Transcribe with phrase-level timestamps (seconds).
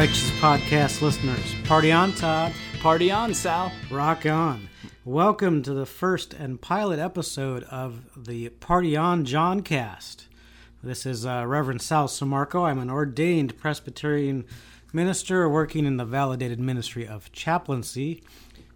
[0.00, 1.54] righteous podcast listeners.
[1.64, 2.54] Party on, Todd.
[2.80, 3.70] Party on, Sal.
[3.90, 4.66] Rock on.
[5.04, 10.26] Welcome to the first and pilot episode of the Party on John cast.
[10.82, 12.62] This is uh, Reverend Sal Seirmarco.
[12.62, 14.46] I'm an ordained Presbyterian
[14.90, 18.22] minister working in the validated ministry of chaplaincy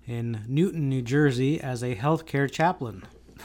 [0.07, 3.03] in Newton, New Jersey as a healthcare chaplain.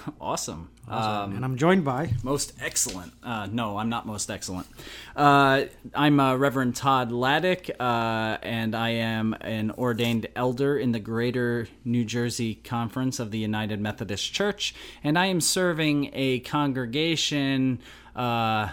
[0.21, 0.69] Awesome.
[0.87, 3.13] Um, and I'm joined by most excellent.
[3.23, 4.67] Uh, no, I'm not most excellent.
[5.15, 10.99] Uh, I'm uh, Reverend Todd Lattig, uh, and I am an ordained elder in the
[10.99, 14.73] Greater New Jersey Conference of the United Methodist Church,
[15.03, 17.79] and I am serving a congregation.
[18.15, 18.69] Uh,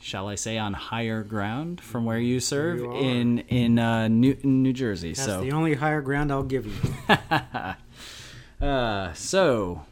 [0.00, 4.62] shall I say, on higher ground from where you serve You in in uh, Newton,
[4.62, 5.12] New Jersey.
[5.12, 6.74] that's so the only higher ground I'll give you.
[8.60, 9.82] Uh, so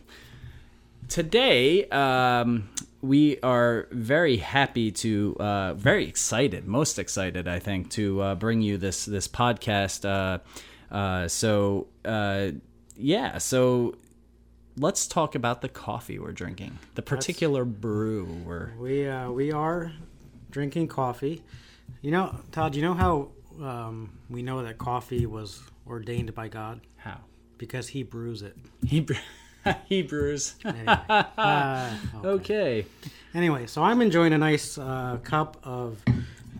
[1.11, 2.71] today um,
[3.03, 8.63] we are very happy to, uh, very excited, most excited, I think, to uh, bring
[8.63, 10.09] you this this podcast.
[10.09, 10.39] Uh,
[10.95, 12.51] uh, so uh,
[12.97, 13.97] yeah, so
[14.77, 18.73] let's talk about the coffee we're drinking, the particular brew we're.
[18.79, 19.93] We uh, we are
[20.51, 21.43] drinking coffee.
[22.03, 22.75] You know, Todd.
[22.75, 23.29] You know how
[23.63, 27.19] um, we know that coffee was ordained by God How
[27.59, 28.57] because He brews it.
[28.87, 29.17] Hebrew.
[29.87, 30.55] Hebrews.
[30.65, 32.29] Anyway, uh, okay.
[32.81, 32.87] Okay.
[33.35, 36.03] Anyway, so I'm enjoying a nice uh, cup of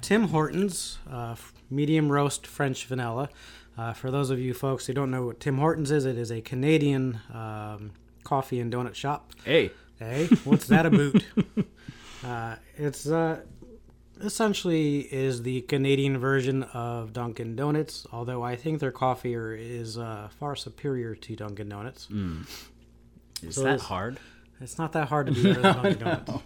[0.01, 1.35] Tim Hortons uh,
[1.71, 3.29] medium roast French vanilla.
[3.77, 6.31] Uh, for those of you folks who don't know what Tim Hortons is, it is
[6.31, 7.93] a Canadian um,
[8.25, 9.33] coffee and donut shop.
[9.45, 9.71] Hey.
[9.99, 11.23] Hey, what's that about?
[12.25, 13.41] uh, it's uh,
[14.23, 20.29] essentially is the Canadian version of Dunkin' Donuts, although I think their coffee is uh,
[20.39, 22.09] far superior to Dunkin' Donuts.
[23.43, 24.19] Is So that is- hard?
[24.61, 26.43] It's not that hard to be better than Dunkin' Donuts.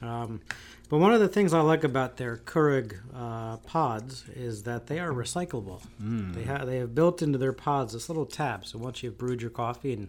[0.00, 0.40] Um,
[0.88, 5.00] but one of the things I like about their Keurig uh, pods is that they
[5.00, 5.80] are recyclable.
[5.98, 8.64] They have they have built into their pods this little tab.
[8.66, 10.08] So once you've brewed your coffee, and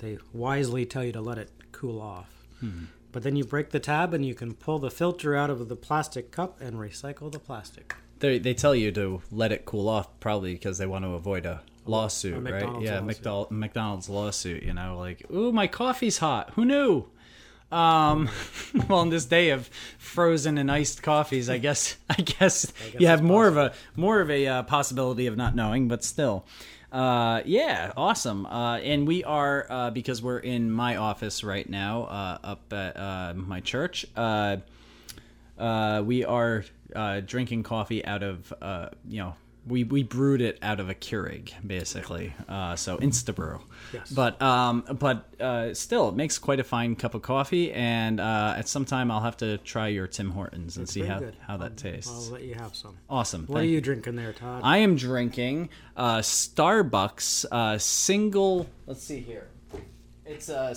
[0.00, 2.28] they wisely tell you to let it cool off.
[3.12, 5.76] But then you break the tab and you can pull the filter out of the
[5.76, 7.94] plastic cup and recycle the plastic.
[8.18, 11.46] They they tell you to let it cool off probably because they want to avoid
[11.46, 12.42] a lawsuit, right?
[12.54, 13.50] McDonald's Yeah, lawsuit.
[13.50, 14.62] McDonald's lawsuit.
[14.62, 16.50] You know, like, ooh, my coffee's hot.
[16.54, 17.04] Who knew?
[17.72, 18.28] Um,
[18.88, 19.68] well, on this day of
[19.98, 24.30] frozen and iced coffees, I guess I guess, you have more of a more of
[24.30, 26.46] a uh, possibility of not knowing, but still.
[26.92, 28.46] Uh, yeah, awesome.
[28.46, 32.96] Uh, and we are uh, because we're in my office right now, uh, up at
[32.96, 34.04] uh, my church.
[34.16, 34.56] Uh,
[35.56, 36.64] uh, we are
[36.96, 39.34] uh, drinking coffee out of uh, you know
[39.70, 43.60] we, we brewed it out of a Keurig basically uh, so Instabrew
[43.92, 44.10] Yes.
[44.10, 48.54] but um, but uh, still it makes quite a fine cup of coffee and uh,
[48.56, 51.36] at some time I'll have to try your Tim Hortons and see Very how, good.
[51.46, 52.10] how that tastes.
[52.28, 52.96] I'll let you have some.
[53.08, 54.60] awesome What are Thank you drinking there, Todd?
[54.64, 58.68] I am drinking uh, Starbucks uh, single.
[58.86, 59.48] Let's see here.
[60.26, 60.74] It's a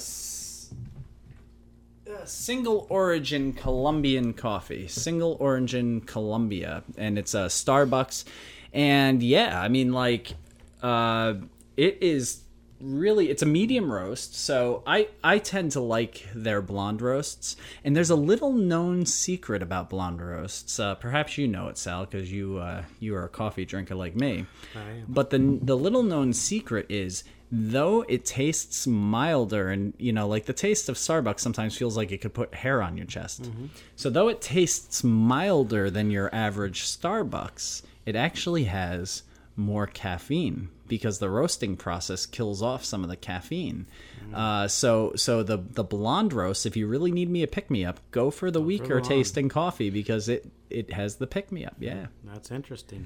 [2.26, 4.88] single origin Colombian coffee.
[4.88, 8.26] Single origin Colombia, and it's a Starbucks.
[8.74, 10.34] And yeah, I mean, like,
[10.82, 11.36] uh,
[11.78, 12.44] it is
[12.84, 17.56] really it's a medium roast so i i tend to like their blonde roasts.
[17.84, 20.80] And there's a little known secret about blonde roasts.
[20.80, 24.16] Uh, perhaps you know it sal because you uh, you are a coffee drinker like
[24.16, 24.46] me.
[25.08, 30.46] But the the little known secret is though it tastes milder and you know like
[30.46, 33.50] the taste of starbucks sometimes feels like it could put hair on your chest.
[33.96, 39.24] So though it tastes milder than your average starbucks it actually has
[39.56, 43.86] more caffeine because the roasting process kills off some of the caffeine.
[44.34, 47.86] Uh, so so the the blonde roast, if you really need me a pick me
[47.86, 49.06] up, go for the weaker blonde.
[49.06, 51.76] tasting coffee because it it has the pick me up.
[51.80, 52.08] Yeah.
[52.24, 53.06] That's interesting.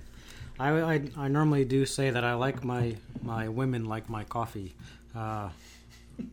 [0.59, 4.73] I, I, I normally do say that I like my my women like my coffee,
[5.15, 5.49] uh,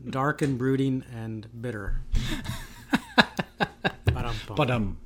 [0.09, 2.01] dark and brooding and bitter.
[4.05, 4.57] Ba-dum-bum.
[4.57, 4.99] But um.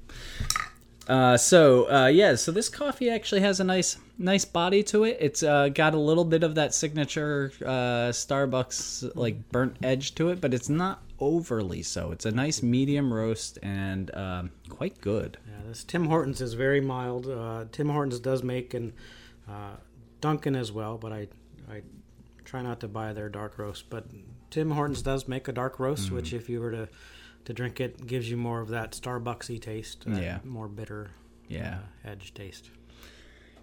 [1.09, 5.17] Uh, so uh, yeah, so this coffee actually has a nice nice body to it.
[5.21, 10.29] It's uh, got a little bit of that signature uh, Starbucks like burnt edge to
[10.29, 12.13] it, but it's not overly so.
[12.13, 15.39] It's a nice medium roast and um, quite good.
[15.49, 17.27] yeah, this Tim Hortons is very mild.
[17.27, 18.93] Uh, Tim Hortons does make and
[19.49, 19.77] uh,
[20.21, 21.29] Dunkin' as well, but I
[21.71, 21.83] I
[22.45, 23.89] try not to buy their dark roast.
[23.89, 24.05] But
[24.51, 26.89] Tim Hortons does make a dark roast, which if you were to
[27.45, 30.39] to drink it, gives you more of that Starbucksy taste, that Yeah.
[30.45, 31.11] more bitter
[31.49, 31.79] Yeah.
[32.05, 32.71] uh, edge taste.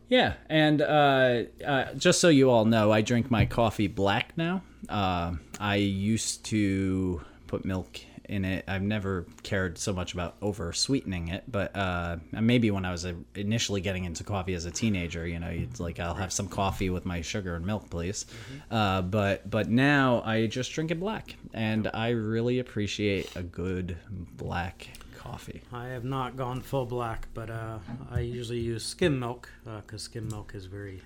[0.07, 4.62] Yeah, and uh, uh, just so you all know, I drink my coffee black now.
[4.88, 8.00] Uh, I used to put milk
[8.30, 8.66] in it.
[8.68, 13.06] I've never cared so much about over sweetening it, but uh, maybe when I was
[13.06, 16.48] uh, initially getting into coffee as a teenager, you know, you'd like I'll have some
[16.48, 18.25] coffee with my sugar and milk, please.
[18.69, 23.98] Uh, but but now I just drink it black, and I really appreciate a good
[24.38, 25.62] black coffee.
[25.74, 27.80] I have not gone full black, but uh,
[28.12, 31.01] I usually use skim milk because skim milk is very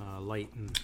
[0.00, 0.80] uh, light and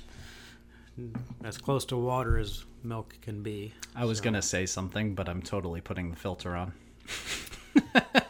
[1.44, 3.72] as close to water as milk can be.
[3.94, 6.72] I was So, gonna say something, but I'm totally putting the filter on.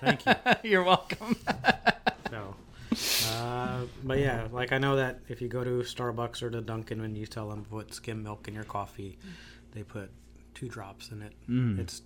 [0.00, 0.34] Thank you.
[0.70, 1.36] You're welcome.
[2.30, 2.54] So,
[3.32, 7.00] uh, but yeah, like I know that if you go to Starbucks or to Dunkin'
[7.00, 9.18] and you tell them put skim milk in your coffee,
[9.72, 10.10] they put
[10.54, 11.32] two drops in it.
[11.80, 12.02] It's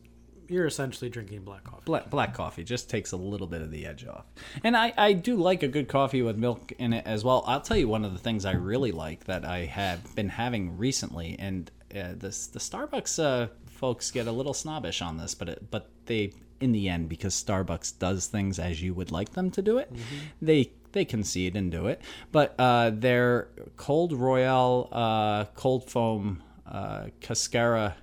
[0.48, 1.82] you're essentially drinking black coffee.
[1.84, 4.24] Black, black coffee just takes a little bit of the edge off.
[4.62, 7.44] And I, I do like a good coffee with milk in it as well.
[7.46, 10.78] I'll tell you one of the things I really like that I have been having
[10.78, 15.48] recently, and uh, this the Starbucks uh, folks get a little snobbish on this, but
[15.48, 19.50] it, but they in the end because Starbucks does things as you would like them
[19.52, 19.92] to do it,
[20.40, 22.00] they they concede and do it.
[22.32, 27.96] But uh, their cold royale uh, cold foam uh, cascara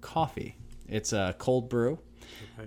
[0.00, 0.56] coffee.
[0.88, 1.98] It's a cold brew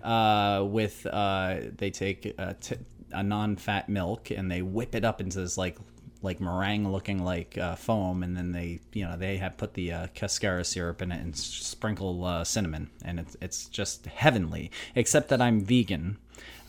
[0.04, 2.75] uh, with uh, they take a, t-
[3.12, 5.78] a non-fat milk and they whip it up into this like
[6.21, 9.91] like meringue looking like uh, foam and then they you know they have put the
[9.91, 15.29] uh, cascara syrup in it and sprinkle uh, cinnamon and it's it's just heavenly except
[15.29, 16.18] that I'm vegan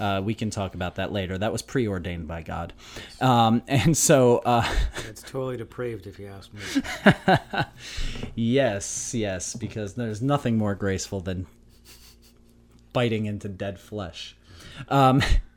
[0.00, 2.72] uh, we can talk about that later that was preordained by God
[3.20, 4.66] um, and so uh,
[5.08, 6.60] It's totally depraved if you ask me.
[8.34, 11.46] Yes, yes, because there's nothing more graceful than
[12.92, 14.36] biting into dead flesh.
[14.88, 15.22] Um,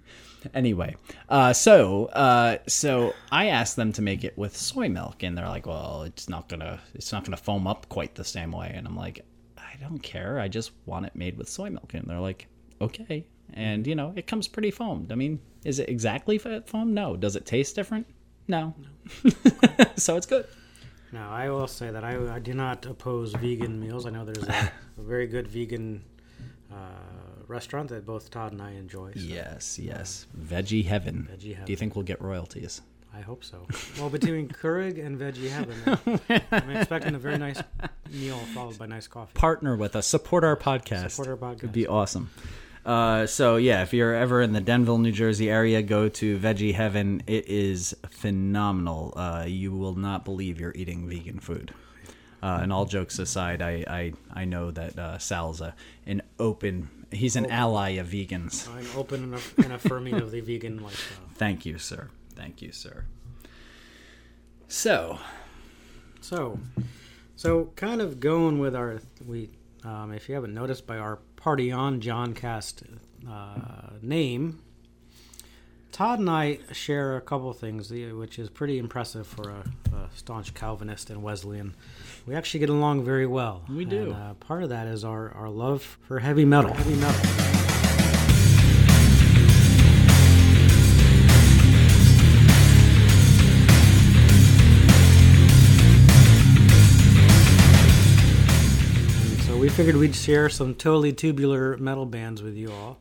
[0.53, 0.95] anyway,
[1.30, 5.47] uh, so uh, so I asked them to make it with soy milk, and they're
[5.47, 8.88] like, "Well, it's not gonna it's not gonna foam up quite the same way." And
[8.88, 9.25] I'm like,
[9.57, 10.39] "I don't care.
[10.39, 12.47] I just want it made with soy milk." And they're like,
[12.81, 15.12] "Okay." And you know, it comes pretty foamed.
[15.12, 16.94] I mean, is it exactly foam?
[16.94, 17.15] No.
[17.15, 18.07] Does it taste different?
[18.47, 18.75] No.
[19.95, 20.45] so it's good.
[21.12, 24.06] Now, I will say that I, I do not oppose vegan meals.
[24.06, 26.03] I know there's a, a very good vegan
[26.71, 26.75] uh,
[27.47, 29.13] restaurant that both Todd and I enjoy.
[29.13, 30.25] so Yes, yes.
[30.38, 31.27] Veggie heaven.
[31.31, 32.81] Veggie Do you think we'll get royalties?
[33.15, 33.65] I hope so.
[33.97, 37.62] Well, between Keurig and Veggie Heaven, I'm expecting a very nice
[38.12, 39.31] meal followed by nice coffee.
[39.33, 40.06] Partner with us.
[40.06, 41.12] Support our podcast.
[41.12, 41.57] Support our podcast.
[41.59, 42.30] It'd be awesome.
[42.86, 46.74] Uh, so yeah, if you're ever in the Denville, New Jersey area, go to Veggie
[46.74, 47.24] Heaven.
[47.25, 49.13] It is phenomenal.
[49.15, 51.74] Uh, you will not believe you're eating vegan food.
[52.44, 55.74] Uh, and all jokes aside, I I, I know that uh, Sal's a,
[56.06, 56.89] an open.
[57.12, 58.68] He's an ally of vegans.
[58.69, 61.28] I'm open and, and affirming of the vegan lifestyle.
[61.36, 62.10] Thank you, sir.
[62.36, 63.06] Thank you, sir.
[64.68, 65.19] So,
[66.22, 66.60] So,
[67.36, 69.52] so kind of going with our we,
[69.84, 72.84] um, if you haven't noticed by our party on John Cast
[73.30, 74.60] uh, name,
[75.95, 79.64] Todd and I share a couple of things, which is pretty impressive for a,
[79.95, 81.73] a staunch Calvinist and Wesleyan.
[82.28, 83.64] We actually get along very well.
[83.69, 84.11] We do.
[84.11, 86.73] And, uh, part of that is our, our love for heavy metal.
[86.73, 87.55] Heavy metal.
[99.76, 102.98] Figured we'd share some totally tubular metal bands with you all.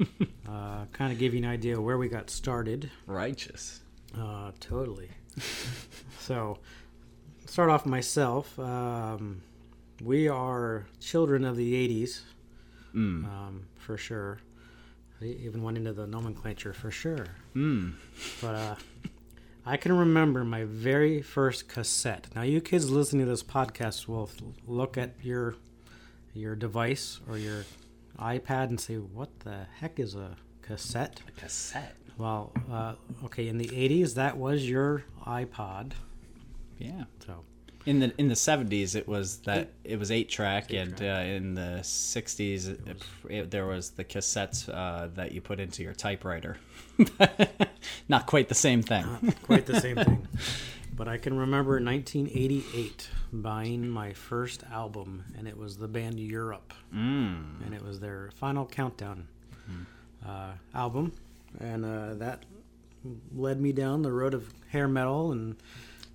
[0.48, 2.90] uh, kind of give you an idea where we got started.
[3.06, 3.80] righteous.
[4.18, 5.10] Uh, totally.
[6.20, 6.58] so,
[7.44, 8.58] start off myself.
[8.58, 9.42] Um,
[10.02, 12.20] we are children of the 80s,
[12.94, 13.24] Mm.
[13.24, 14.38] um, for sure.
[15.20, 17.26] I even went into the nomenclature for sure.
[17.56, 17.94] Mm.
[18.40, 18.74] But uh,
[19.66, 22.28] I can remember my very first cassette.
[22.36, 24.30] Now, you kids listening to this podcast will
[24.66, 25.56] look at your
[26.34, 27.64] your device or your
[28.18, 31.96] iPad and say, "What the heck is a cassette?" A cassette.
[32.18, 35.92] Well, uh, okay, in the '80s, that was your iPod.
[36.78, 37.04] Yeah.
[37.26, 37.44] So
[37.86, 41.54] In the in the seventies, it was that it was eight track, and uh, in
[41.54, 42.70] the sixties,
[43.26, 46.56] there was the cassettes uh, that you put into your typewriter.
[48.08, 49.04] Not quite the same thing.
[49.22, 50.28] not quite the same thing.
[50.96, 53.08] But I can remember 1988
[53.42, 57.64] buying my first album, and it was the band Europe, Mm.
[57.64, 59.26] and it was their Final Countdown
[60.26, 61.12] uh, album,
[61.60, 62.44] and uh, that
[63.34, 65.56] led me down the road of hair metal, and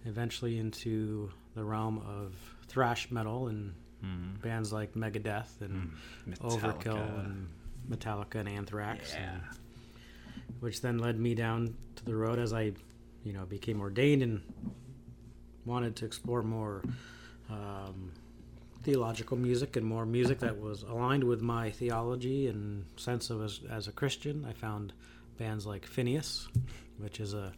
[0.05, 2.33] eventually into the realm of
[2.67, 3.73] thrash metal and
[4.03, 4.41] Mm.
[4.41, 5.91] bands like Megadeth and
[6.39, 7.49] Overkill and
[7.89, 9.11] Metallica and Anthrax.
[9.13, 9.33] Yeah.
[9.33, 9.43] and-
[10.61, 12.71] which then led me down to the road as I,
[13.23, 14.41] you know, became ordained and
[15.69, 16.83] wanted to explore more
[17.49, 18.11] um,
[18.83, 23.59] theological music and more music that was aligned with my theology and sense of as,
[23.69, 24.45] as a Christian.
[24.49, 24.93] I found
[25.38, 26.47] bands like Phinehas,
[26.97, 27.53] which is a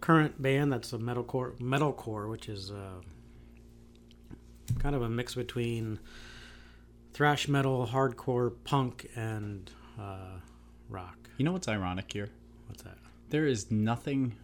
[0.00, 3.00] current band that's a metalcore, metalcore, which is uh,
[4.78, 5.98] kind of a mix between
[7.12, 10.38] thrash metal, hardcore, punk, and uh,
[10.88, 11.16] rock.
[11.38, 12.28] You know what's ironic here?
[12.66, 12.98] What's that?
[13.30, 14.36] There is nothing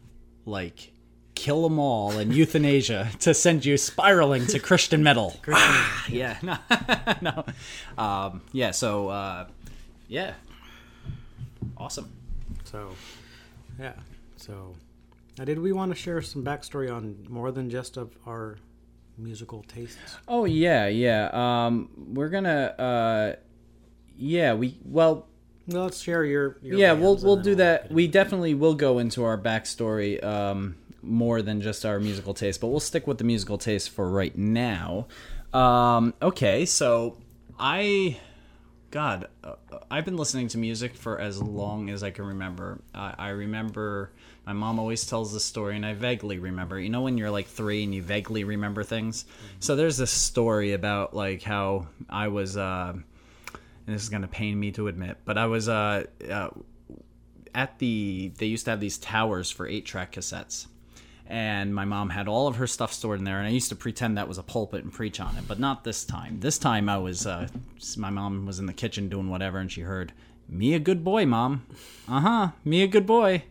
[0.45, 0.93] like
[1.37, 5.37] kill them all and Youthanasia to send you spiraling to Christian metal.
[5.49, 6.57] Ah, yeah, no,
[7.21, 7.45] no,
[8.03, 8.71] um, yeah.
[8.73, 9.47] So, uh,
[10.09, 10.35] yeah,
[11.77, 12.11] awesome.
[12.65, 12.91] So,
[13.79, 13.95] yeah.
[14.37, 14.75] So,
[15.39, 18.59] now, did we want to share some backstory on more than just of our
[19.19, 20.19] musical tastes?
[20.29, 21.31] Oh yeah, yeah.
[21.33, 23.37] Um, we're gonna, uh,
[24.17, 25.27] yeah, we well.
[25.69, 26.59] Well, let's share your.
[26.63, 27.91] your yeah, we'll we'll do that.
[27.91, 32.69] We definitely will go into our backstory um, more than just our musical taste, but
[32.69, 35.07] we'll stick with the musical taste for right now.
[35.53, 37.17] Um, okay, so
[37.59, 38.19] I,
[38.91, 39.55] God, uh,
[39.91, 42.81] I've been listening to music for as long as I can remember.
[42.95, 44.11] I, I remember
[44.47, 46.79] my mom always tells this story, and I vaguely remember.
[46.79, 49.25] You know, when you're like three and you vaguely remember things.
[49.59, 52.57] So there's this story about like how I was.
[52.57, 52.95] Uh,
[53.87, 56.51] and this is to pain me to admit, but I was uh, uh,
[57.55, 58.33] at the.
[58.39, 60.67] They used to have these towers for eight track cassettes.
[61.29, 63.77] And my mom had all of her stuff stored in there, and I used to
[63.77, 66.39] pretend that was a pulpit and preach on it, but not this time.
[66.39, 67.49] This time I was, uh,
[67.97, 70.13] my mom was in the kitchen doing whatever, and she heard,
[70.49, 71.67] Me a good boy, mom.
[72.09, 73.43] Uh huh, me a good boy.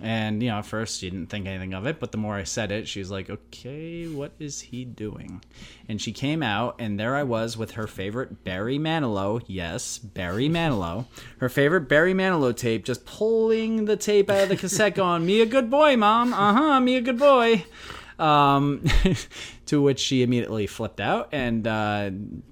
[0.00, 2.44] And, you know, at first she didn't think anything of it, but the more I
[2.44, 5.42] said it, she was like, okay, what is he doing?
[5.88, 9.42] And she came out, and there I was with her favorite Barry Manilow.
[9.46, 11.06] Yes, Barry Manilow.
[11.38, 15.40] Her favorite Barry Manilow tape, just pulling the tape out of the cassette, going, me
[15.40, 16.34] a good boy, mom.
[16.34, 17.64] Uh huh, me a good boy.
[18.18, 18.84] Um,
[19.66, 22.10] to which she immediately flipped out, and uh,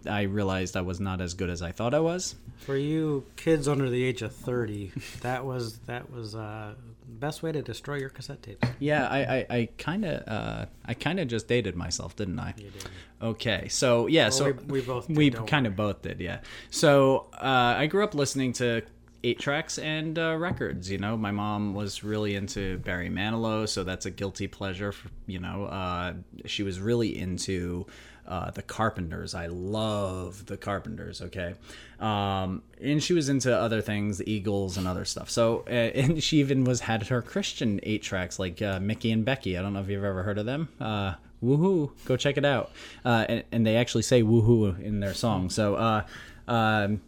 [0.08, 2.34] I realized I was not as good as I thought I was.
[2.58, 6.74] For you kids under the age of thirty, that was that was uh,
[7.12, 8.66] best way to destroy your cassette tapes.
[8.78, 12.54] Yeah, I, I, I kind of, uh, I kind of just dated myself, didn't I?
[12.56, 12.88] You did.
[13.22, 16.40] Okay, so yeah, so we- we both did, we kind of both did, yeah.
[16.70, 18.82] So uh, I grew up listening to
[19.24, 20.90] eight tracks and uh, records.
[20.90, 24.90] You know, my mom was really into Barry Manilow, so that's a guilty pleasure.
[24.90, 26.14] For, you know, uh,
[26.46, 27.86] she was really into.
[28.32, 29.34] Uh, the Carpenters.
[29.34, 31.20] I love the Carpenters.
[31.20, 31.52] Okay,
[32.00, 35.28] um, and she was into other things, the Eagles and other stuff.
[35.28, 39.22] So, uh, and she even was had her Christian eight tracks like uh, Mickey and
[39.22, 39.58] Becky.
[39.58, 40.70] I don't know if you've ever heard of them.
[40.80, 41.90] Uh, woohoo!
[42.06, 42.72] Go check it out.
[43.04, 45.50] Uh, and, and they actually say woohoo in their song.
[45.50, 46.06] So, uh,
[46.48, 47.02] um,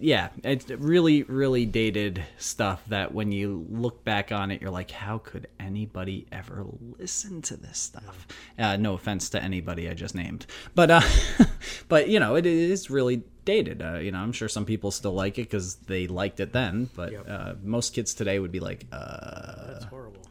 [0.00, 4.90] yeah, it's really, really dated stuff that when you look back on it, you're like,
[4.90, 6.66] how could anybody ever
[6.98, 8.26] listen to this stuff?
[8.58, 11.00] Uh, no offense to anybody I just named, but uh,
[11.88, 13.82] but you know, it is really dated.
[13.82, 16.90] Uh, you know, I'm sure some people still like it because they liked it then,
[16.94, 17.26] but Yep.
[17.28, 20.22] uh, most kids today would be like, uh, That's horrible.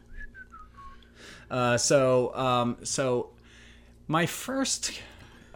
[1.50, 3.30] uh, so, um, so
[4.08, 4.92] my first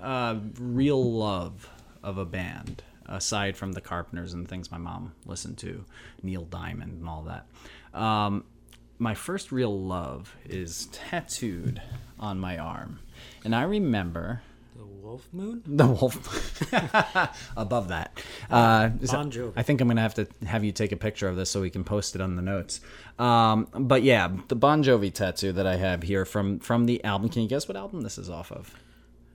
[0.02, 1.70] uh, real love
[2.04, 5.86] of a band, aside from the Carpenters and things my mom listened to,
[6.24, 8.44] Neil Diamond and all that, um,
[9.00, 11.82] my first real love is tattooed
[12.20, 13.00] on my arm,
[13.44, 14.42] and I remember
[14.78, 15.64] The Wolf Moon.
[15.68, 16.62] the wolf
[17.58, 18.22] above that.
[18.50, 19.54] Uh, so Jovi.
[19.56, 21.72] I think I'm gonna have to have you take a picture of this so we
[21.72, 22.80] can post it on the notes.
[23.18, 27.30] Um, but yeah, the Bon Jovi tattoo that I have here from from the album.
[27.30, 28.76] Can you guess what album this is off of?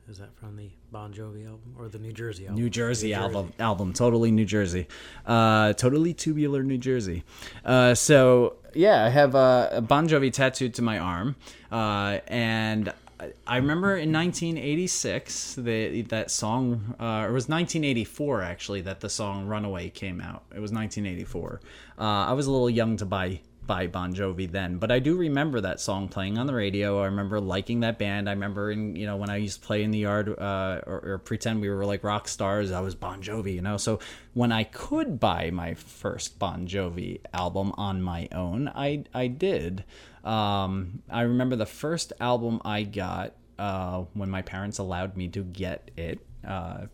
[0.09, 2.63] Is that from the Bon Jovi album or the New Jersey album?
[2.63, 3.53] New Jersey album.
[3.59, 4.87] Album, totally New Jersey,
[5.27, 7.25] uh, totally tubular New Jersey.
[7.65, 11.35] Uh, so yeah, I have uh, a Bon Jovi tattooed to my arm,
[11.73, 18.83] uh, and I- I remember in 1986 the, that song, uh, it was 1984 actually
[18.83, 20.45] that the song "Runaway" came out.
[20.55, 21.61] It was 1984.
[21.99, 25.17] Uh, I was a little young to buy by Bon Jovi then, but I do
[25.17, 27.01] remember that song playing on the radio.
[27.03, 28.29] I remember liking that band.
[28.29, 31.01] I remember, in, you know, when I used to play in the yard uh, or,
[31.05, 33.77] or pretend we were like rock stars, I was Bon Jovi, you know.
[33.77, 33.99] So
[34.35, 39.85] when I could buy my first Bon Jovi album on my own, I I did.
[40.25, 45.43] Um, I remember the first album I got uh, when my parents allowed me to
[45.43, 46.21] get it.
[46.47, 46.87] Uh,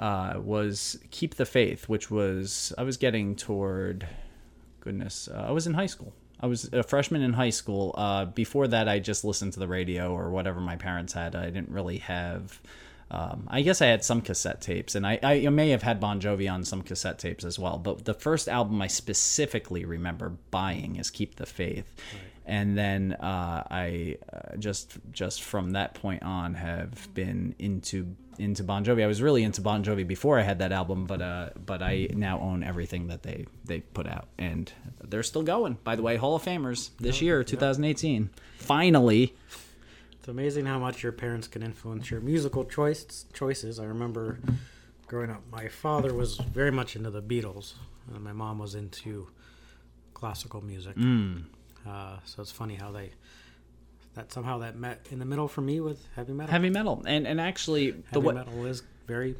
[0.00, 4.08] uh, was Keep the Faith, which was I was getting toward
[4.80, 6.12] goodness, uh, I was in high school.
[6.40, 7.94] I was a freshman in high school.
[7.96, 11.36] Uh, before that, I just listened to the radio or whatever my parents had.
[11.36, 12.60] I didn't really have.
[13.10, 16.20] Um, I guess I had some cassette tapes, and I, I may have had Bon
[16.20, 17.76] Jovi on some cassette tapes as well.
[17.76, 21.92] But the first album I specifically remember buying is "Keep the Faith,"
[22.50, 28.64] and then uh, I uh, just just from that point on have been into into
[28.64, 29.04] Bon Jovi.
[29.04, 32.08] I was really into Bon Jovi before I had that album, but uh, but I
[32.12, 34.70] now own everything that they they put out, and
[35.08, 35.78] they're still going.
[35.84, 38.30] By the way, Hall of Famers this year, 2018.
[38.58, 39.34] Finally,
[40.18, 43.78] It's amazing how much your parents can influence your musical choice choices.
[43.78, 44.40] I remember
[45.06, 47.74] growing up, my father was very much into the Beatles,
[48.12, 49.28] and my mom was into
[50.14, 50.96] classical music.
[50.96, 51.44] mm,
[51.86, 53.10] Uh, so it's funny how they
[54.14, 56.50] that somehow that met in the middle for me with heavy metal.
[56.50, 59.36] heavy metal, and and actually the heavy way metal is very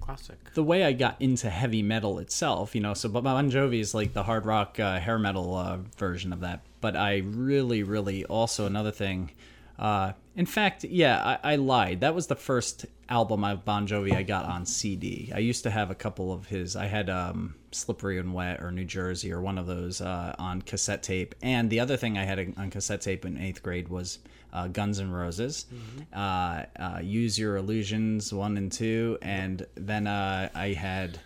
[0.00, 0.38] classic.
[0.54, 4.12] the way I got into heavy metal itself, you know, so Bon Jovi is like
[4.12, 6.60] the hard rock uh, hair metal uh, version of that.
[6.80, 9.30] But I really, really also another thing.
[9.78, 12.00] Uh, in fact, yeah, I, I lied.
[12.00, 15.32] That was the first album of Bon Jovi I got on CD.
[15.34, 16.76] I used to have a couple of his.
[16.76, 20.62] I had um, Slippery and Wet or New Jersey or one of those uh, on
[20.62, 21.34] cassette tape.
[21.42, 24.20] And the other thing I had on cassette tape in eighth grade was
[24.52, 25.66] uh, Guns N' Roses,
[26.14, 31.18] uh, uh, Use Your Illusions one and two, and then uh, I had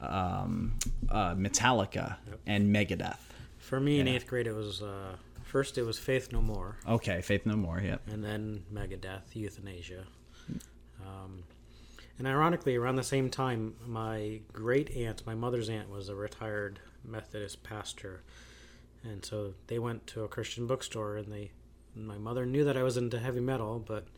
[0.00, 0.72] um,
[1.10, 2.16] uh, Metallica
[2.46, 3.18] and Megadeth.
[3.58, 5.16] For me in eighth grade, it was uh,
[5.54, 7.80] first it was Faith No More, Okay, Faith No More.
[7.80, 8.08] Yep.
[8.08, 10.02] and then Megadeth, Youthanasia.
[11.00, 11.44] Um,
[12.18, 16.80] and ironically, around the same time, my great aunt, my mother's aunt, was a retired
[17.04, 18.24] Methodist pastor,
[19.04, 21.52] and so they went to a Christian bookstore, and they,
[21.94, 24.08] my mother knew that I was into heavy metal, but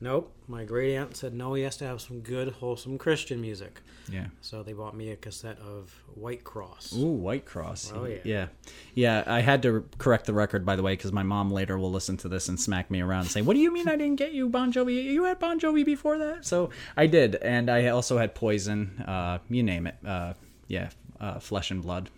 [0.00, 3.80] nope, my great aunt said no, he has to have some good, wholesome Christian music.
[4.10, 4.26] Yeah.
[4.40, 6.96] So they bought me a cassette of Whitecross.
[6.96, 7.92] Ooh, Whitecross.
[7.94, 8.18] Oh, yeah.
[8.24, 8.46] yeah,
[8.94, 9.24] yeah.
[9.26, 12.16] I had to correct the record, by the way, because my mom later will listen
[12.18, 14.32] to this and smack me around and say, "What do you mean I didn't get
[14.32, 15.04] you Bon Jovi?
[15.04, 19.02] You had Bon Jovi before that?" So I did, and I also had Poison.
[19.06, 19.96] Uh, you name it.
[20.06, 20.34] Uh,
[20.68, 22.10] yeah, uh, Flesh and Blood.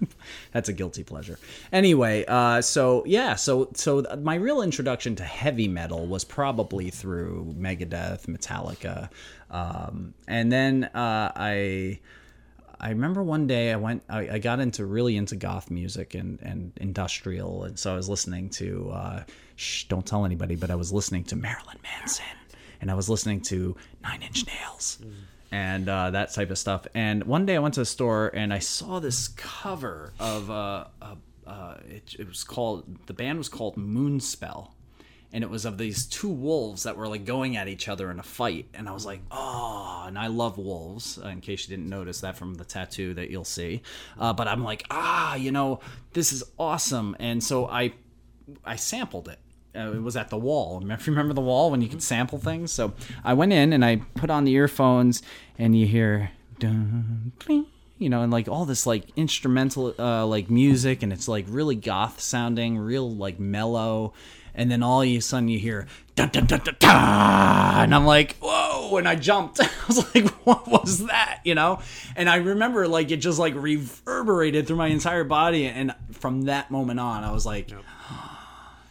[0.52, 1.38] That's a guilty pleasure.
[1.72, 7.54] Anyway, uh, so yeah, so so my real introduction to heavy metal was probably through
[7.58, 9.10] Megadeth, Metallica,
[9.50, 12.00] um, and then uh, I
[12.80, 16.40] I remember one day I went, I, I got into really into goth music and,
[16.42, 17.64] and industrial.
[17.64, 19.22] And so I was listening to, uh,
[19.56, 22.24] shh, don't tell anybody, but I was listening to Marilyn Manson
[22.80, 24.98] and I was listening to Nine Inch Nails
[25.50, 26.86] and uh, that type of stuff.
[26.94, 30.84] And one day I went to the store and I saw this cover of, uh,
[31.46, 34.70] uh, it, it was called, the band was called Moonspell.
[35.30, 38.18] And it was of these two wolves that were like going at each other in
[38.18, 38.66] a fight.
[38.72, 42.22] And i was like oh and i love wolves uh, in case you didn't notice
[42.22, 43.82] that from the tattoo that you'll see.
[44.18, 45.80] Uh, but i'm like ah you know
[46.14, 47.14] this is awesome.
[47.20, 47.92] And so i
[48.64, 49.38] i sampled it
[49.76, 50.80] uh, it was at the wall.
[50.80, 52.72] Remember, remember the wall when you could sample things?
[52.72, 55.22] So I went in and I put on the earphones,
[55.58, 57.32] and you hear dun,
[57.98, 61.76] you know, and like all this like instrumental uh, like music, and it's like really
[61.76, 64.12] goth sounding, real like mellow.
[64.54, 65.86] And then all of a sudden you hear
[66.18, 68.96] and I'm like, whoa!
[68.96, 69.60] And I jumped.
[69.62, 71.40] I was like, what was that?
[71.44, 71.80] You know?
[72.16, 76.70] And I remember like it just like reverberated through my entire body, and from that
[76.70, 77.70] moment on, I was like.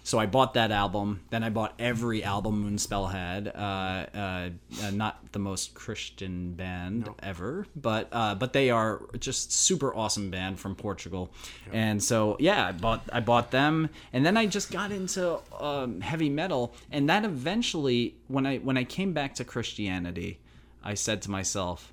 [0.08, 1.20] So I bought that album.
[1.32, 3.50] Then I bought every album Moonspell had.
[3.50, 4.50] Uh, uh,
[4.82, 10.32] uh, not the most Christian band ever, but uh, but they are just super awesome
[10.32, 11.30] band from Portugal.
[11.74, 16.00] And so yeah, I bought I bought them, and then I just got into um,
[16.00, 20.40] heavy metal, and that eventually when I when I came back to Christianity,
[20.82, 21.92] I said to myself,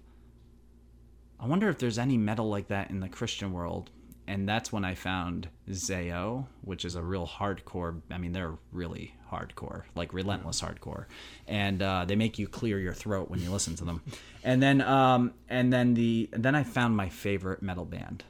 [1.41, 3.91] I wonder if there's any metal like that in the Christian world.
[4.27, 8.01] And that's when I found Zao, which is a real hardcore.
[8.11, 11.05] I mean, they're really hardcore, like relentless hardcore,
[11.47, 14.01] and uh, they make you clear your throat when you listen to them.
[14.43, 18.25] And then, um, and then the then I found my favorite metal band,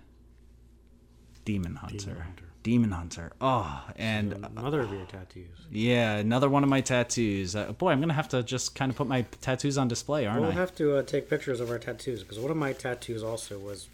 [1.45, 2.27] Demon Hunter.
[2.63, 3.31] Demon Hunter.
[3.43, 5.45] Oh, and Another of your tattoos.
[5.71, 7.55] yeah, another one of my tattoos.
[7.55, 10.39] Uh, boy, I'm gonna have to just kind of put my tattoos on display, aren't
[10.39, 10.41] I?
[10.41, 10.55] We'll I?
[10.55, 13.89] have to uh, take pictures of our tattoos because one of my tattoos also was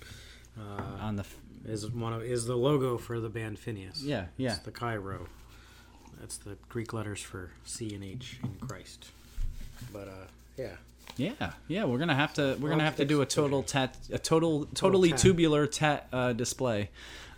[0.57, 4.03] uh, on the f- is one of is the logo for the band Phinehas.
[4.05, 4.51] yeah, yeah.
[4.51, 5.27] It's the Chi-Rho.
[6.20, 9.11] That's the Greek letters for C and H in Christ.
[9.92, 10.77] But uh, yeah,
[11.16, 14.18] Yeah, yeah, we're gonna have to we're gonna have to do a total tat a
[14.18, 16.90] total totally tubular tat uh, display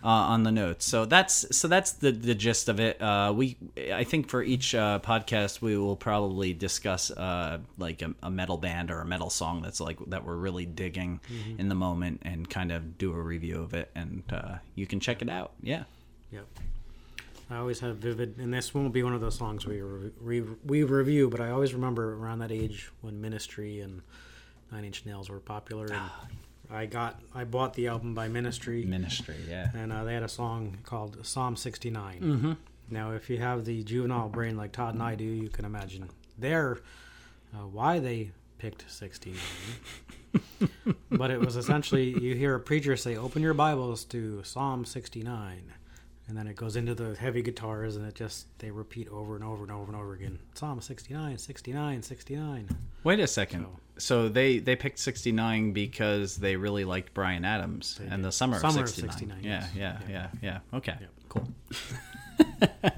[0.03, 0.85] uh, on the notes.
[0.85, 3.01] So that's so that's the the gist of it.
[3.01, 3.57] Uh, we
[3.93, 8.57] I think for each uh, podcast we will probably discuss uh, like a, a metal
[8.57, 11.59] band or a metal song that's like that we're really digging Mm-hmm.
[11.59, 14.99] in the moment and kind of do a review of it and uh, you can
[14.99, 15.51] check it out.
[15.61, 15.83] Yeah.
[16.31, 16.45] yep.
[17.49, 20.55] I always have vivid, and this won't be one of those songs we re- re-
[20.65, 24.01] we review, but I always remember around that age when Ministry and
[24.71, 26.01] Nine Inch Nails were popular, and
[26.71, 29.69] I got I bought the album by Ministry, Ministry, yeah.
[29.75, 32.19] and uh, they had a song called Psalm 69.
[32.19, 32.53] Mm-hmm.
[32.89, 36.09] Now, if you have the juvenile brain like Todd and I do, you can imagine
[36.37, 36.79] there
[37.53, 39.39] uh, why they picked 69.
[41.11, 45.73] but it was essentially you hear a preacher say, "Open your Bibles to Psalm 69."
[46.27, 49.43] And then it goes into the heavy guitars, and it just they repeat over and
[49.43, 50.39] over and over and over again.
[50.53, 52.69] Psalm 69, 69, 69.
[53.03, 53.67] Wait a second.
[53.97, 58.23] So, they they picked 69 because they really liked Bryan Adams and did.
[58.23, 59.11] the summer, Summer of of 69.
[59.11, 60.01] 69, yeah, yes.
[60.09, 60.95] yeah, yeah, yeah, Okay.
[60.99, 61.09] Yep.
[61.29, 61.47] Cool.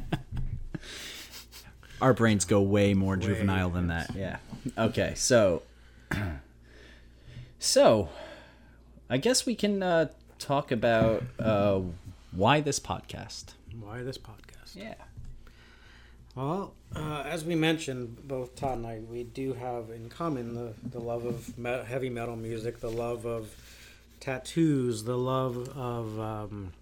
[2.02, 4.16] Our brains go way more juvenile than that.
[4.16, 4.38] Yeah.
[4.78, 5.14] Okay.
[5.16, 5.64] So
[7.60, 8.10] So
[9.10, 11.82] I guess we can uh talk about uh
[12.36, 13.54] why this podcast.
[13.80, 14.76] Why this podcast?
[14.76, 14.96] Yeah.
[16.36, 20.74] Well, uh, as we mentioned, both Todd and I, we do have in common the,
[20.92, 23.56] the love of me- heavy metal music, the love of
[24.20, 26.74] tattoos, the love of um,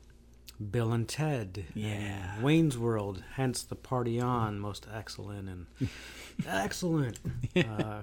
[0.71, 2.35] Bill and Ted, Yeah.
[2.35, 3.23] and Wayne's World.
[3.35, 5.89] Hence the party on, most excellent and
[6.47, 7.19] excellent.
[7.55, 8.01] Uh,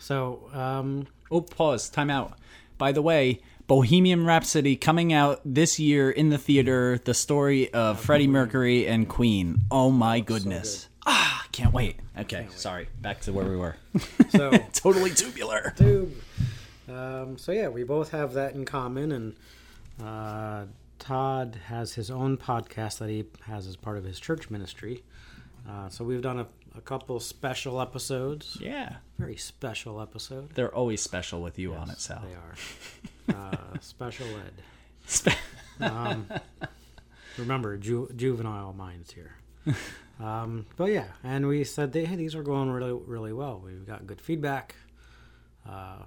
[0.00, 1.88] so, um, Oh, pause.
[1.88, 2.38] Time out.
[2.78, 6.98] By the way, Bohemian Rhapsody coming out this year in the theater.
[7.04, 9.62] The story of Freddie Mercury and Queen.
[9.70, 10.88] Oh my goodness.
[11.06, 11.96] ah, can't wait.
[12.18, 12.88] Okay, sorry.
[13.00, 13.76] Back to where we were.
[14.30, 15.74] so totally tubular.
[15.76, 16.12] tube.
[16.88, 19.36] Um, so yeah, we both have that in common, and
[20.02, 20.66] uh,
[21.00, 25.02] Todd has his own podcast that he has as part of his church ministry.
[25.68, 26.46] Uh, so we've done a,
[26.78, 28.96] a couple special episodes, Yeah.
[29.18, 30.50] very special episode.
[30.54, 32.22] They're always special with you on it, Sal.
[32.24, 32.54] They are
[33.34, 34.62] uh, special ed.
[35.06, 35.28] Spe-
[35.78, 36.26] Um,
[37.36, 39.36] remember, ju- juvenile minds here.
[40.18, 43.60] Um, but yeah, and we said, that, hey, these are going really, really well.
[43.62, 44.74] We've got good feedback
[45.68, 45.98] uh,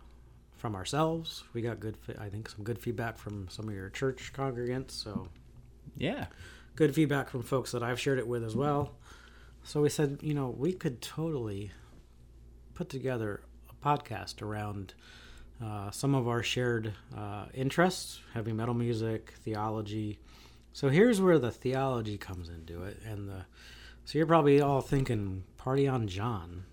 [0.58, 1.44] from ourselves.
[1.54, 4.92] We got good, I think, some good feedback from some of your church congregants.
[4.92, 5.28] So
[5.96, 6.26] yeah.
[6.76, 8.96] good feedback from folks that I've shared it with as well.
[9.64, 11.70] So we said, you know, we could totally
[12.74, 14.96] put together a podcast around
[15.64, 20.20] uh, some of our shared uh, interests heavy metal music, theology.
[20.74, 23.00] So here's where the theology comes into it.
[23.06, 23.46] And the
[24.06, 26.64] so you're probably all thinking, Party on John.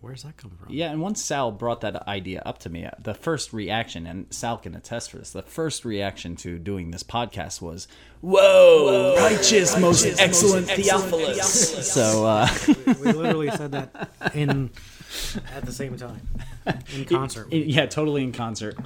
[0.00, 0.72] Where's that come from?
[0.72, 4.26] Yeah, and once Sal brought that idea up to me, uh, the first reaction, and
[4.30, 7.86] Sal can attest for this, the first reaction to doing this podcast was,
[8.20, 14.70] "Whoa, righteous, most, excellent, Theophilus." so, uh, We literally said that in
[15.54, 16.26] at the same time
[16.94, 17.52] in concert.
[17.52, 18.76] yeah, totally in concert.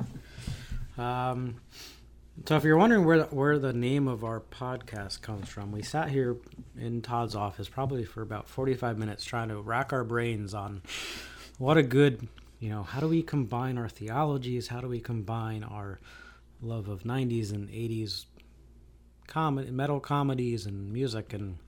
[0.99, 1.57] Um,
[2.45, 5.83] so if you're wondering where the, where the name of our podcast comes from, we
[5.83, 6.37] sat here
[6.79, 10.83] in Todd's office probably for about 45 minutes trying to rack our brains on
[11.59, 12.29] what a good,
[12.61, 14.69] you know, how do we combine our theologies?
[14.69, 15.99] How do we combine our
[16.61, 18.27] love of 90s and 80s
[19.27, 21.59] comedy, metal comedies and music and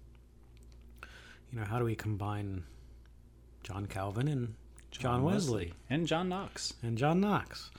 [1.50, 2.64] you know, how do we combine
[3.62, 4.54] John Calvin and
[4.90, 6.74] John, Wesley and John Knox.
[6.82, 7.70] and John Knox.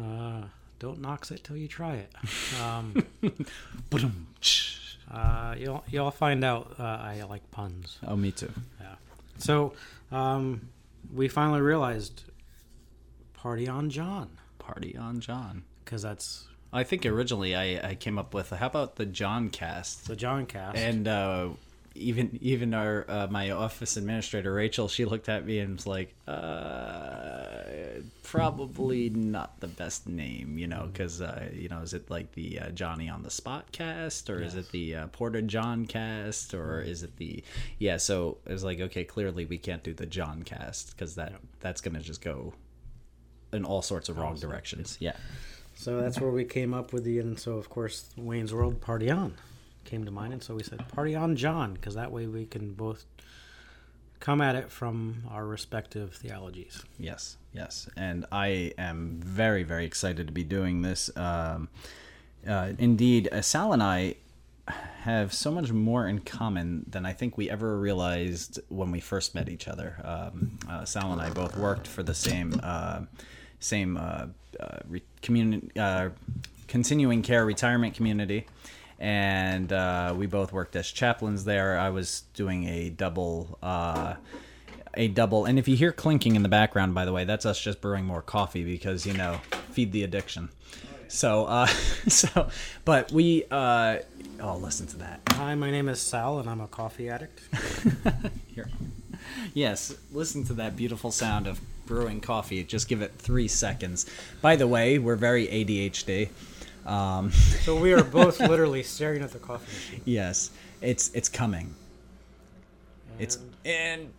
[0.00, 0.42] Uh,
[0.78, 2.12] don't Knox it till you try it.
[2.62, 3.04] Um,
[5.10, 6.74] uh, you'll you'll find out.
[6.78, 7.98] Uh, I like puns.
[8.06, 8.50] Oh, me too.
[8.80, 8.94] Yeah.
[9.38, 9.72] So
[10.10, 10.68] um,
[11.12, 12.24] we finally realized
[13.34, 15.64] party on John Party on John.
[15.84, 20.06] because that's I think originally I, I came up with how about the John cast,
[20.06, 20.78] the John cast.
[20.78, 21.48] and uh,
[21.94, 26.14] even even our uh, my office administrator Rachel, she looked at me and was like,
[26.26, 32.32] uh, probably not the best name, you know, because uh, you know, is it like
[32.32, 36.54] the uh, Johnny on the Spot cast, or is it the uh, Porter John cast,
[36.54, 37.42] or is it the
[37.78, 37.96] yeah?
[37.96, 41.80] So it was like, okay, clearly we can't do the John cast because that that's
[41.80, 42.54] gonna just go
[43.52, 44.96] in all sorts of wrong directions.
[45.00, 45.16] Yeah.
[45.74, 49.10] So that's where we came up with the, and so of course Wayne's World Party
[49.10, 49.34] On
[49.84, 52.72] came to mind, and so we said Party On John because that way we can
[52.72, 53.04] both
[54.20, 56.82] come at it from our respective theologies.
[56.98, 61.10] Yes, yes, and I am very, very excited to be doing this.
[61.16, 61.68] Um,
[62.48, 64.16] uh, indeed, uh, Sal and I
[65.02, 69.34] have so much more in common than I think we ever realized when we first
[69.34, 69.96] met each other.
[70.04, 73.02] Um, uh, Sal and I both worked for the same uh,
[73.58, 74.26] same uh,
[74.60, 75.02] uh, re-
[75.76, 76.10] uh,
[76.68, 78.46] continuing care retirement community.
[79.02, 81.76] And uh, we both worked as chaplains there.
[81.76, 84.14] I was doing a double uh,
[84.94, 85.44] a double.
[85.44, 88.04] And if you hear clinking in the background, by the way, that's us just brewing
[88.04, 89.40] more coffee because you know,
[89.72, 90.50] feed the addiction.
[91.08, 91.66] So, uh,
[92.08, 92.48] so,
[92.84, 93.98] but we, uh,
[94.40, 95.20] oh, listen to that.
[95.32, 97.40] Hi, my name is Sal, and I'm a coffee addict.
[98.46, 98.70] Here,
[99.52, 102.62] yes, listen to that beautiful sound of brewing coffee.
[102.64, 104.06] Just give it three seconds.
[104.40, 106.30] By the way, we're very ADHD.
[106.86, 107.30] Um,
[107.64, 110.02] So we are both literally staring at the coffee machine.
[110.04, 111.74] yes, it's it's coming.
[113.18, 114.10] It's and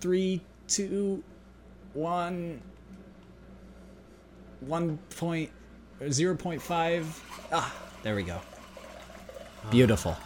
[0.00, 1.22] three, two,
[1.92, 2.60] one,
[4.60, 5.50] one point
[6.10, 7.04] zero point five.
[7.52, 8.40] Ah, there we go.
[9.70, 10.16] Beautiful.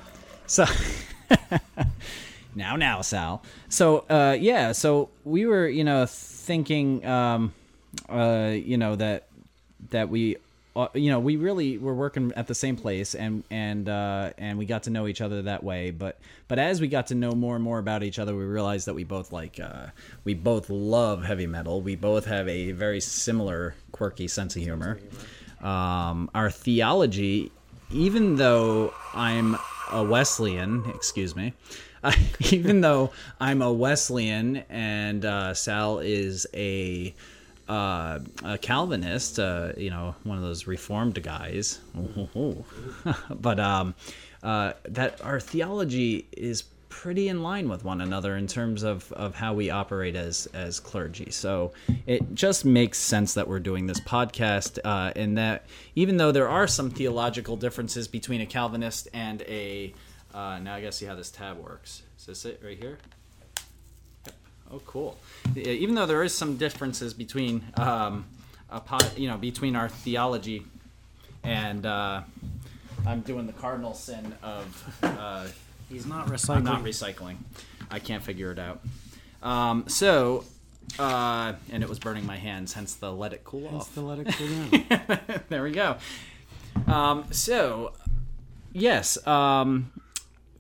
[0.47, 0.65] So
[2.55, 3.43] now, now, Sal.
[3.69, 4.73] So, uh, yeah.
[4.73, 7.53] So we were, you know, thinking, um,
[8.09, 9.27] uh, you know, that
[9.91, 10.37] that we,
[10.79, 14.57] uh, you know, we really were working at the same place, and and uh, and
[14.59, 15.91] we got to know each other that way.
[15.91, 18.87] But but as we got to know more and more about each other, we realized
[18.87, 19.87] that we both like, uh,
[20.23, 21.81] we both love heavy metal.
[21.83, 25.01] We both have a very similar quirky sense of humor.
[25.61, 27.51] Um, our theology,
[27.91, 29.57] even though I'm
[29.91, 31.55] a Wesleyan, excuse me,
[32.53, 33.11] even though
[33.41, 37.15] I'm a Wesleyan and uh, Sal is a,
[37.69, 41.81] uh, a Calvinist, uh, you know, one of those Reformed guys,
[43.31, 43.95] but um,
[44.43, 49.35] uh, that our theology is pretty in line with one another in terms of, of
[49.35, 51.31] how we operate as as clergy.
[51.31, 51.73] So
[52.07, 56.49] it just makes sense that we're doing this podcast, uh, and that even though there
[56.49, 59.93] are some theological differences between a Calvinist and a
[60.35, 62.03] uh, now I gotta see how this tab works.
[62.19, 62.99] Is this it right here?
[64.71, 65.17] Oh, cool.
[65.57, 68.27] Even though there is some differences between um,
[69.17, 70.65] you know between our theology
[71.43, 72.21] and uh,
[73.07, 74.99] I'm doing the cardinal sin of.
[75.03, 75.47] Uh,
[75.89, 76.57] He's not recycling.
[76.57, 77.37] I'm not recycling.
[77.91, 78.83] I can't figure it out.
[79.43, 80.45] Um, so,
[80.99, 83.95] uh, and it was burning my hands, hence the let it cool Hence off.
[83.95, 85.41] the let it cool down.
[85.49, 85.97] there we go.
[86.87, 87.93] Um, so,
[88.75, 89.91] yes, um,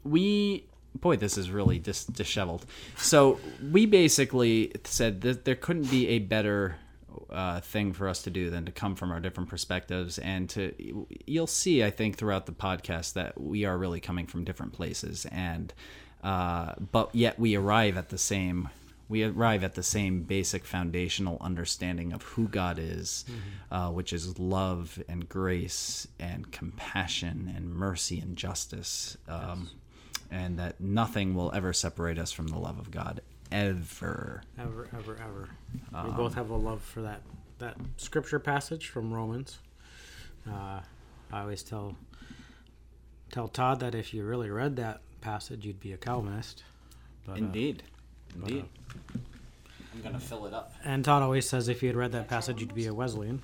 [0.02, 0.64] we.
[1.00, 2.66] Boy, this is really dis- disheveled.
[2.96, 3.38] So
[3.72, 6.76] we basically said that there couldn't be a better
[7.30, 11.06] uh, thing for us to do than to come from our different perspectives and to
[11.26, 15.26] you'll see i think throughout the podcast that we are really coming from different places
[15.30, 15.72] and
[16.24, 18.68] uh, but yet we arrive at the same
[19.08, 23.24] we arrive at the same basic foundational understanding of who god is
[23.70, 29.68] uh, which is love and grace and compassion and mercy and justice um,
[30.30, 35.18] and that nothing will ever separate us from the love of god ever ever, ever,
[35.22, 35.48] ever.
[35.94, 37.22] Um, we both have a love for that
[37.58, 39.58] that scripture passage from Romans.
[40.48, 40.80] Uh,
[41.32, 41.96] I always tell
[43.30, 46.64] tell Todd that if you really read that passage, you'd be a Calvinist.
[47.26, 47.82] But, uh, indeed
[48.34, 48.64] indeed
[49.14, 52.60] i'm gonna fill it up and Todd always says if you had read that passage,
[52.60, 53.42] you'd be a Wesleyan.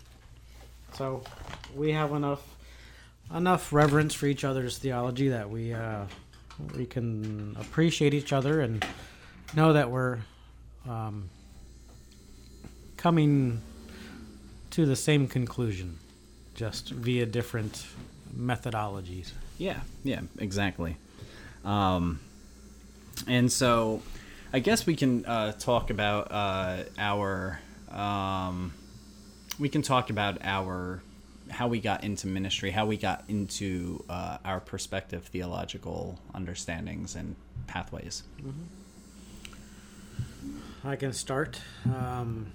[0.92, 1.22] So
[1.74, 2.42] we have enough
[3.34, 6.04] enough reverence for each other's theology that we uh,
[6.76, 8.84] we can appreciate each other and
[9.54, 10.18] know that we're
[10.88, 11.28] um,
[12.96, 13.60] coming
[14.70, 15.98] to the same conclusion,
[16.54, 17.86] just via different
[18.36, 19.32] methodologies.
[19.58, 20.96] Yeah, yeah, exactly.
[21.64, 22.20] Um,
[23.26, 24.02] and so,
[24.52, 27.60] I guess we can uh, talk about uh, our.
[27.90, 28.72] Um,
[29.58, 31.00] we can talk about our
[31.54, 37.36] how we got into ministry, how we got into uh, our perspective, theological understandings, and
[37.66, 38.24] pathways.
[40.84, 41.60] I can start.
[41.86, 42.48] Um,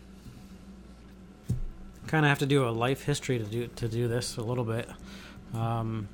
[2.07, 4.63] kind of have to do a life history to do to do this a little
[4.63, 4.89] bit.
[5.53, 6.07] Um,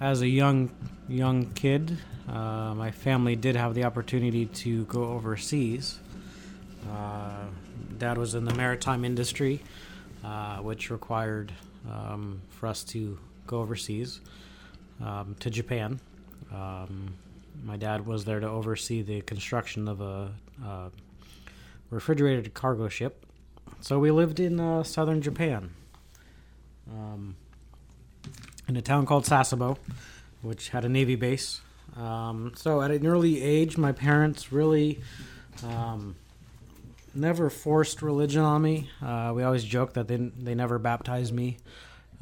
[0.00, 0.70] as a young
[1.08, 5.98] young kid, uh, my family did have the opportunity to go overseas.
[6.90, 7.46] Uh,
[7.98, 9.60] Dad was in the maritime industry,
[10.24, 11.52] uh, which required
[11.90, 14.20] um, for us to go overseas
[15.04, 16.00] um, to Japan.
[16.52, 17.14] Um,
[17.62, 20.32] my dad was there to oversee the construction of a
[20.64, 20.88] uh,
[21.90, 23.26] refrigerated cargo ship.
[23.80, 25.70] So we lived in uh, southern Japan,
[26.90, 27.36] um,
[28.66, 29.76] in a town called Sasebo,
[30.42, 31.60] which had a navy base.
[31.96, 35.00] Um, so at an early age, my parents really
[35.62, 36.16] um,
[37.14, 38.90] never forced religion on me.
[39.02, 41.58] Uh, we always joke that they they never baptized me.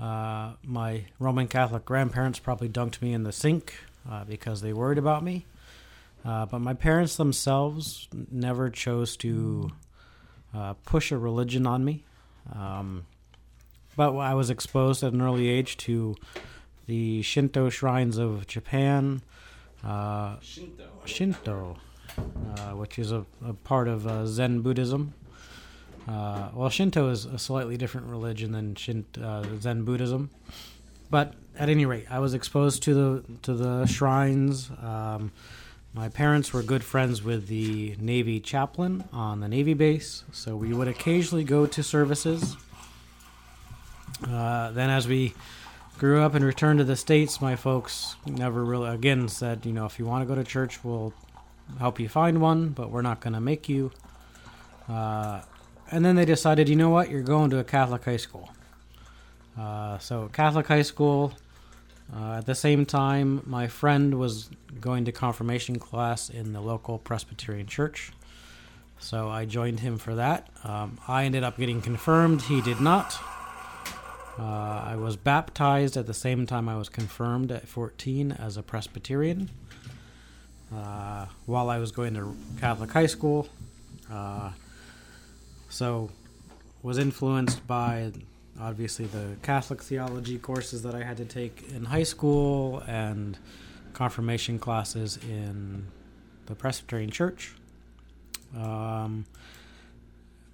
[0.00, 3.74] Uh, my Roman Catholic grandparents probably dunked me in the sink
[4.10, 5.46] uh, because they worried about me.
[6.24, 9.70] Uh, but my parents themselves never chose to
[10.54, 12.04] uh, push a religion on me.
[12.52, 13.06] Um,
[13.96, 16.16] but I was exposed at an early age to
[16.86, 19.22] the Shinto shrines of Japan,
[19.84, 20.88] uh, Shinto.
[21.04, 21.76] Shinto,
[22.18, 25.14] uh, which is a, a part of uh, Zen Buddhism.
[26.08, 30.30] Uh, well, Shinto is a slightly different religion than Shin, uh, Zen Buddhism,
[31.10, 35.30] but at any rate, I was exposed to the to the shrines, um,
[35.94, 40.72] my parents were good friends with the Navy chaplain on the Navy base, so we
[40.72, 42.56] would occasionally go to services.
[44.26, 45.34] Uh, then, as we
[45.98, 49.84] grew up and returned to the States, my folks never really, again, said, you know,
[49.84, 51.12] if you want to go to church, we'll
[51.78, 53.90] help you find one, but we're not going to make you.
[54.88, 55.42] Uh,
[55.90, 58.50] and then they decided, you know what, you're going to a Catholic high school.
[59.58, 61.32] Uh, so, Catholic high school.
[62.14, 66.98] Uh, at the same time, my friend was going to confirmation class in the local
[66.98, 68.12] Presbyterian church.
[69.02, 70.48] So I joined him for that.
[70.62, 72.42] Um, I ended up getting confirmed.
[72.42, 73.18] He did not.
[74.38, 78.62] Uh, I was baptized at the same time I was confirmed at 14 as a
[78.62, 79.50] Presbyterian.
[80.74, 83.48] Uh, while I was going to Catholic high school,
[84.10, 84.50] uh,
[85.68, 86.10] so
[86.82, 88.12] was influenced by
[88.60, 93.38] obviously the Catholic theology courses that I had to take in high school and
[93.92, 95.86] confirmation classes in
[96.46, 97.52] the Presbyterian Church.
[98.56, 99.26] Um,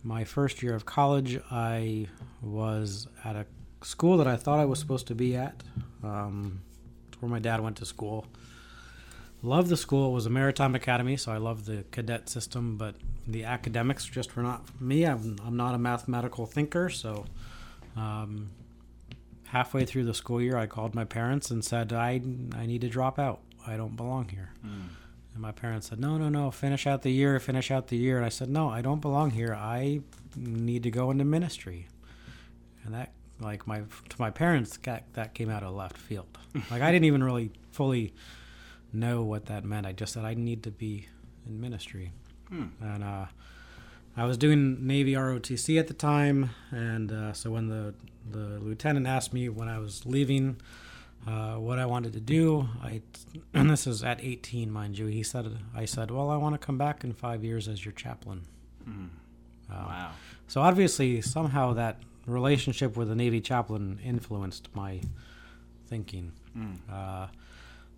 [0.04, 2.08] my first year of college, I
[2.42, 3.46] was at a
[3.82, 5.62] school that I thought I was supposed to be at.
[6.02, 6.60] Um,
[7.08, 8.26] it's where my dad went to school.
[9.42, 10.10] Loved the school.
[10.10, 12.96] It was a maritime academy, so I loved the cadet system, but
[13.26, 15.04] the academics just were not me.
[15.04, 17.24] I'm, I'm not a mathematical thinker, so
[17.96, 18.50] um,
[19.48, 22.20] halfway through the school year, I called my parents and said, I,
[22.56, 23.40] I need to drop out.
[23.66, 24.50] I don't belong here.
[24.64, 24.88] Mm.
[25.34, 28.16] And my parents said, No, no, no, finish out the year, finish out the year.
[28.16, 29.54] And I said, No, I don't belong here.
[29.54, 30.00] I
[30.36, 31.86] need to go into ministry.
[32.84, 36.26] And that, like, my to my parents, that, that came out of left field.
[36.70, 38.14] like, I didn't even really fully
[38.92, 39.86] know what that meant.
[39.86, 41.06] I just said, I need to be
[41.46, 42.12] in ministry.
[42.48, 42.66] Hmm.
[42.80, 43.26] And, uh,
[44.18, 47.94] I was doing Navy ROTC at the time, and uh, so when the
[48.28, 50.56] the lieutenant asked me when I was leaving
[51.24, 53.00] uh, what I wanted to do, I
[53.54, 55.06] and this is at 18, mind you.
[55.06, 57.92] He said, I said, well, I want to come back in five years as your
[57.92, 58.42] chaplain.
[58.88, 59.10] Mm.
[59.70, 60.10] wow.
[60.48, 65.00] So obviously, somehow that relationship with the Navy chaplain influenced my
[65.86, 66.32] thinking.
[66.56, 66.78] Mm.
[66.90, 67.28] Uh,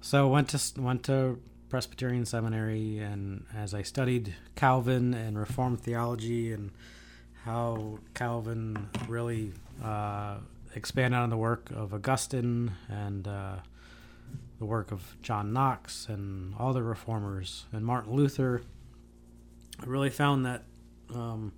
[0.00, 6.52] so went to went to Presbyterian Seminary, and as I studied Calvin and Reformed theology
[6.52, 6.70] and
[7.44, 10.36] how Calvin really uh,
[10.74, 13.56] expanded on the work of Augustine and uh,
[14.58, 18.62] the work of John Knox and all the reformers and Martin Luther,
[19.80, 20.64] I really found that
[21.14, 21.52] um,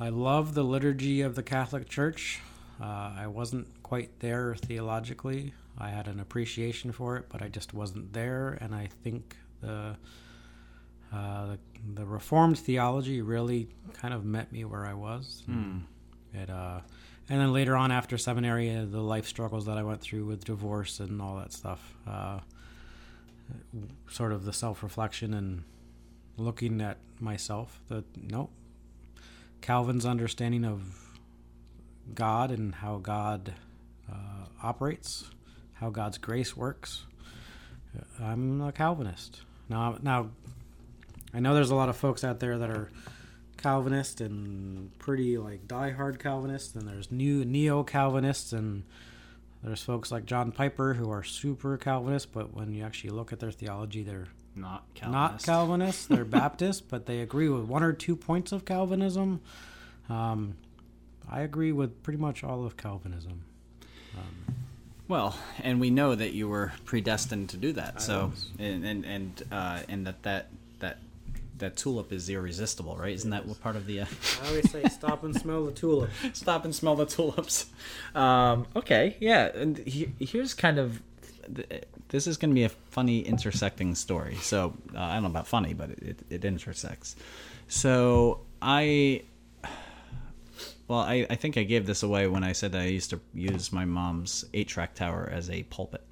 [0.00, 2.40] I love the liturgy of the Catholic Church.
[2.80, 5.52] Uh, I wasn't quite there theologically.
[5.78, 8.58] I had an appreciation for it, but I just wasn't there.
[8.60, 9.96] And I think the
[11.12, 11.58] uh, the,
[11.94, 15.42] the, Reformed theology really kind of met me where I was.
[15.46, 15.82] Mm.
[16.32, 16.80] It, uh,
[17.28, 20.44] and then later on, after seminary, uh, the life struggles that I went through with
[20.44, 22.40] divorce and all that stuff, uh,
[24.08, 25.64] sort of the self reflection and
[26.38, 27.80] looking at myself.
[27.88, 28.50] That nope,
[29.60, 31.18] Calvin's understanding of
[32.14, 33.52] God and how God
[34.10, 35.26] uh, operates
[35.82, 37.04] how God's grace works.
[38.22, 39.40] I'm a Calvinist.
[39.68, 40.30] Now, now,
[41.34, 42.88] I know there's a lot of folks out there that are
[43.56, 48.84] Calvinist and pretty like die-hard Calvinists, and there's new neo-Calvinists, and
[49.64, 53.40] there's folks like John Piper who are super Calvinist, but when you actually look at
[53.40, 55.12] their theology, they're not Calvinist.
[55.12, 56.08] not Calvinist.
[56.08, 59.40] They're Baptist, but they agree with one or two points of Calvinism.
[60.08, 60.56] Um,
[61.28, 63.44] I agree with pretty much all of Calvinism.
[64.16, 64.54] Um,
[65.12, 67.96] well, and we know that you were predestined to do that.
[67.98, 68.48] I so, was.
[68.58, 70.48] and and and, uh, and that that
[70.78, 70.96] that
[71.58, 73.12] that tulip is irresistible, right?
[73.12, 74.00] Isn't that what part of the?
[74.00, 74.06] Uh...
[74.42, 76.08] I always say, stop and smell the tulip.
[76.32, 77.66] stop and smell the tulips.
[78.14, 81.02] Um, okay, yeah, and he, here's kind of.
[82.08, 84.36] This is going to be a funny intersecting story.
[84.36, 87.16] So uh, I don't know about funny, but it, it, it intersects.
[87.68, 89.24] So I
[90.92, 93.20] well, I, I think I gave this away when I said that I used to
[93.32, 96.02] use my mom's eight track tower as a pulpit.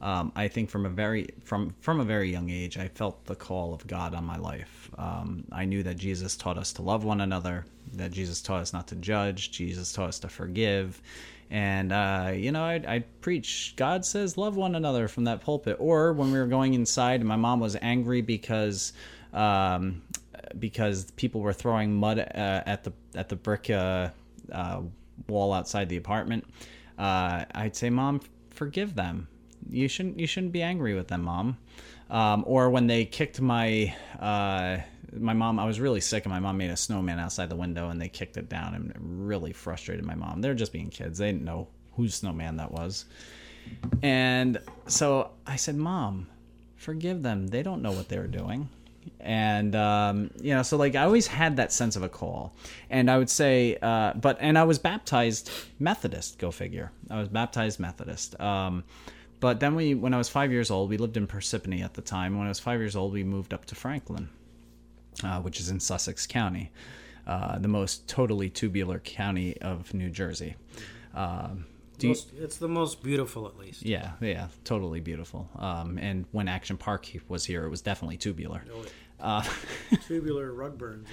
[0.00, 3.34] Um, I think from a very from from a very young age, I felt the
[3.34, 4.90] call of God on my life.
[4.96, 8.72] Um, I knew that Jesus taught us to love one another, that Jesus taught us
[8.72, 11.02] not to judge, Jesus taught us to forgive,
[11.50, 15.76] and uh, you know, I'd, I'd, preach God says love one another from that pulpit.
[15.78, 18.94] Or when we were going inside, and my mom was angry because
[19.34, 20.00] um,
[20.58, 22.22] because people were throwing mud uh,
[22.66, 24.10] at the at the brick uh,
[24.52, 24.82] uh,
[25.28, 26.44] wall outside the apartment.
[26.98, 28.20] Uh, I'd say, "Mom,
[28.50, 29.28] forgive them.
[29.68, 31.58] You shouldn't you shouldn't be angry with them, Mom."
[32.08, 34.78] Um, or when they kicked my uh,
[35.12, 37.90] my mom, I was really sick, and my mom made a snowman outside the window,
[37.90, 40.40] and they kicked it down, and it really frustrated my mom.
[40.40, 43.06] They're just being kids; they didn't know whose snowman that was.
[44.02, 46.28] And so I said, "Mom,
[46.76, 47.48] forgive them.
[47.48, 48.68] They don't know what they're doing.
[49.20, 52.54] And um, you know, so like I always had that sense of a call,
[52.90, 56.38] and I would say, uh, but and I was baptized Methodist.
[56.38, 56.92] Go figure.
[57.10, 58.38] I was baptized Methodist.
[58.40, 58.84] Um,
[59.40, 62.02] but then we, when I was five years old, we lived in Parsippany at the
[62.02, 62.38] time.
[62.38, 64.28] When I was five years old, we moved up to Franklin,
[65.22, 66.70] uh, which is in Sussex County,
[67.26, 70.56] uh, the most totally tubular county of New Jersey.
[71.14, 71.66] Um,
[71.98, 73.82] do you- it's the most beautiful, at least.
[73.84, 75.48] yeah, yeah, totally beautiful.
[75.58, 78.62] Um, and when Action Park was here, it was definitely tubular.
[79.18, 79.42] Uh,
[80.06, 81.08] Tubular rug burns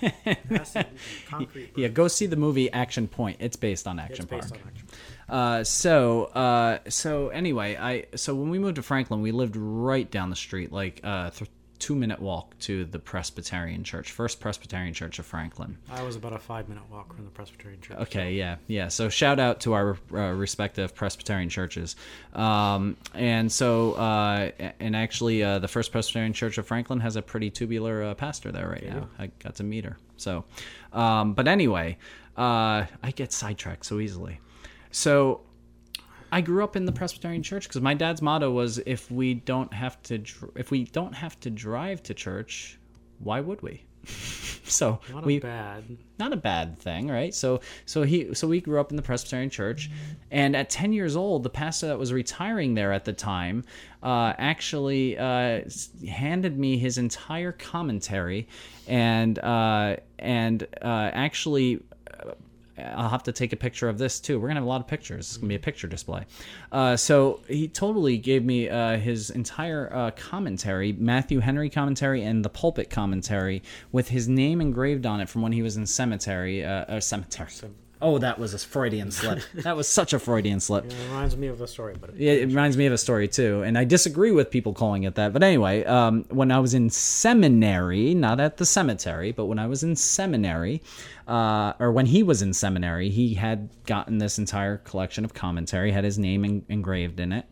[0.00, 0.12] and
[0.52, 1.72] acid and concrete.
[1.76, 3.38] yeah, go see the movie Action Point.
[3.40, 4.62] It's based on It's Action based Park.
[4.62, 4.86] on action.
[5.28, 10.08] Uh, so, uh, so anyway, I so when we moved to Franklin, we lived right
[10.08, 14.94] down the street, like a th- two minute walk to the Presbyterian Church, First Presbyterian
[14.94, 15.78] Church of Franklin.
[15.90, 17.98] I was about a five minute walk from the Presbyterian Church.
[17.98, 18.88] Okay, yeah, yeah.
[18.88, 21.96] So shout out to our uh, respective Presbyterian churches,
[22.34, 24.50] um, and so uh,
[24.80, 28.52] and actually, uh, the First Presbyterian Church of Franklin has a pretty tubular uh, pastor
[28.52, 29.08] there right now.
[29.18, 29.96] I got to meet her.
[30.16, 30.44] So,
[30.92, 31.96] um, but anyway,
[32.36, 34.40] uh, I get sidetracked so easily.
[34.90, 35.40] So
[36.30, 39.72] I grew up in the Presbyterian church because my dad's motto was if we don't
[39.72, 42.78] have to dr- if we don't have to drive to church,
[43.18, 43.84] why would we?
[44.64, 45.84] so Not we a bad.
[46.18, 47.34] not a bad thing, right?
[47.34, 49.90] So so he so we grew up in the Presbyterian church,
[50.30, 53.64] and at ten years old, the pastor that was retiring there at the time
[54.02, 55.62] uh, actually uh,
[56.08, 58.48] handed me his entire commentary,
[58.86, 61.80] and uh, and uh, actually.
[62.78, 64.38] I'll have to take a picture of this too.
[64.38, 65.28] We're gonna have a lot of pictures.
[65.28, 66.24] It's gonna be a picture display.
[66.72, 72.44] Uh, so he totally gave me uh, his entire uh, commentary, Matthew Henry commentary, and
[72.44, 73.62] the pulpit commentary,
[73.92, 76.64] with his name engraved on it from when he was in cemetery.
[76.64, 77.50] Uh, uh, cemetery.
[78.00, 79.40] Oh, that was a Freudian slip.
[79.54, 80.84] that was such a Freudian slip.
[80.84, 83.62] It reminds me of a story, but Yeah, it reminds me of a story too,
[83.62, 85.32] and I disagree with people calling it that.
[85.32, 89.66] But anyway, um, when I was in seminary, not at the cemetery, but when I
[89.66, 90.82] was in seminary,
[91.26, 95.90] uh, or when he was in seminary, he had gotten this entire collection of commentary,
[95.92, 97.46] had his name en- engraved in it,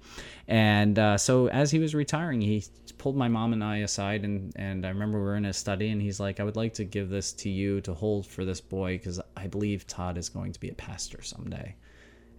[0.49, 2.65] and uh, so as he was retiring, he
[2.99, 5.89] pulled my mom and I aside, and and I remember we were in his study,
[5.89, 8.61] and he's like, "I would like to give this to you to hold for this
[8.61, 11.75] boy because I believe Todd is going to be a pastor someday."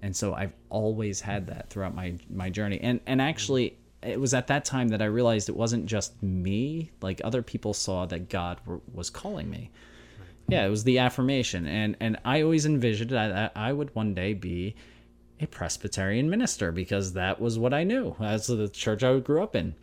[0.02, 2.80] and so I've always had that throughout my my journey.
[2.82, 6.92] And and actually, it was at that time that I realized it wasn't just me;
[7.02, 9.72] like other people saw that God were, was calling me.
[10.50, 14.34] Yeah, it was the affirmation, and and I always envisioned that I would one day
[14.34, 14.76] be
[15.40, 18.16] a Presbyterian minister because that was what I knew.
[18.20, 19.76] That's the church I grew up in.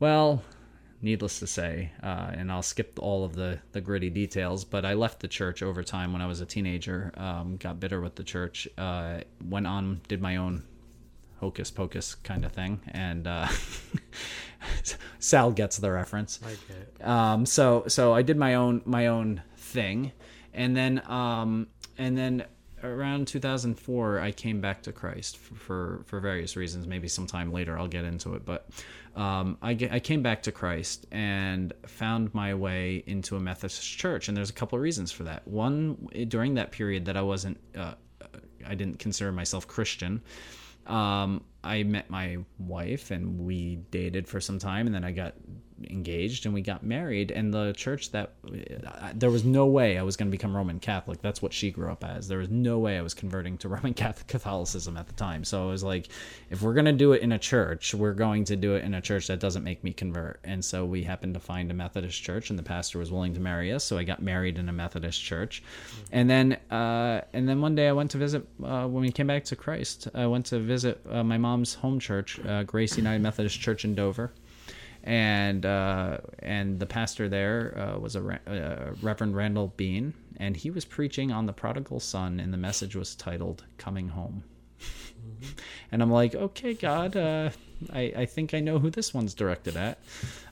[0.00, 0.42] Well,
[1.00, 4.94] needless to say, uh, and I'll skip all of the, the gritty details, but I
[4.94, 8.24] left the church over time when I was a teenager, um, got bitter with the
[8.24, 10.64] church, uh, went on, did my own
[11.40, 13.46] hocus pocus kind of thing, and uh,
[15.18, 16.40] Sal gets the reference.
[16.44, 17.08] I get.
[17.08, 20.12] Um, so so I did my own my own thing,
[20.54, 22.44] and then um, and then
[22.82, 26.86] around 2004 I came back to Christ for, for for various reasons.
[26.86, 28.68] Maybe sometime later I'll get into it, but
[29.14, 34.28] um, I I came back to Christ and found my way into a Methodist church,
[34.28, 35.46] and there's a couple of reasons for that.
[35.46, 37.94] One during that period that I wasn't uh,
[38.66, 40.22] I didn't consider myself Christian
[40.86, 45.34] um, I met my wife and we dated for some time, and then I got
[45.90, 47.30] engaged and we got married.
[47.30, 48.32] And the church that
[48.86, 51.20] I- there was no way I was going to become Roman Catholic.
[51.22, 52.28] That's what she grew up as.
[52.28, 55.44] There was no way I was converting to Roman Catholic Catholicism at the time.
[55.44, 56.08] So I was like,
[56.50, 58.94] if we're going to do it in a church, we're going to do it in
[58.94, 60.40] a church that doesn't make me convert.
[60.44, 63.40] And so we happened to find a Methodist church, and the pastor was willing to
[63.40, 63.84] marry us.
[63.84, 65.62] So I got married in a Methodist church,
[66.12, 69.26] and then uh, and then one day I went to visit uh, when we came
[69.26, 70.08] back to Christ.
[70.14, 73.94] I went to visit uh, my mom's home church, uh, Grace United Methodist Church in
[73.94, 74.32] Dover,
[75.06, 80.70] and uh, and the pastor there uh, was a uh, Reverend Randall Bean, and he
[80.70, 84.42] was preaching on the prodigal son, and the message was titled "Coming Home."
[85.92, 87.50] and I'm like, okay, God, uh,
[87.92, 89.98] I I think I know who this one's directed at.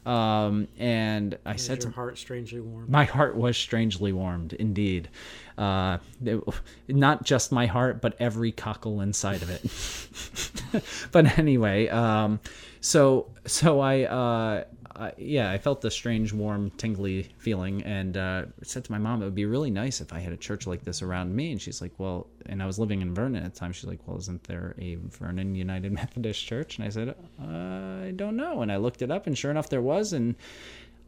[0.07, 2.91] Um, and I Is said to your heart strangely warm?
[2.91, 5.09] my heart was strangely warmed, indeed.
[5.57, 6.43] Uh, it-
[6.89, 10.85] not just my heart, but every cockle inside of it.
[11.13, 12.39] but anyway, um,
[12.85, 14.65] so so I, uh,
[14.95, 19.23] I yeah, I felt the strange, warm, tingly feeling, and uh, said to my mom,
[19.23, 21.51] it would be really nice if I had a church like this around me.
[21.53, 23.73] And she's like, well, and I was living in Vernon at the time.
[23.73, 26.77] She's like, well, isn't there a Vernon United Methodist Church?
[26.77, 28.61] And I said, uh, I don't know.
[28.61, 30.35] And I looked it up, and sure enough, there was, and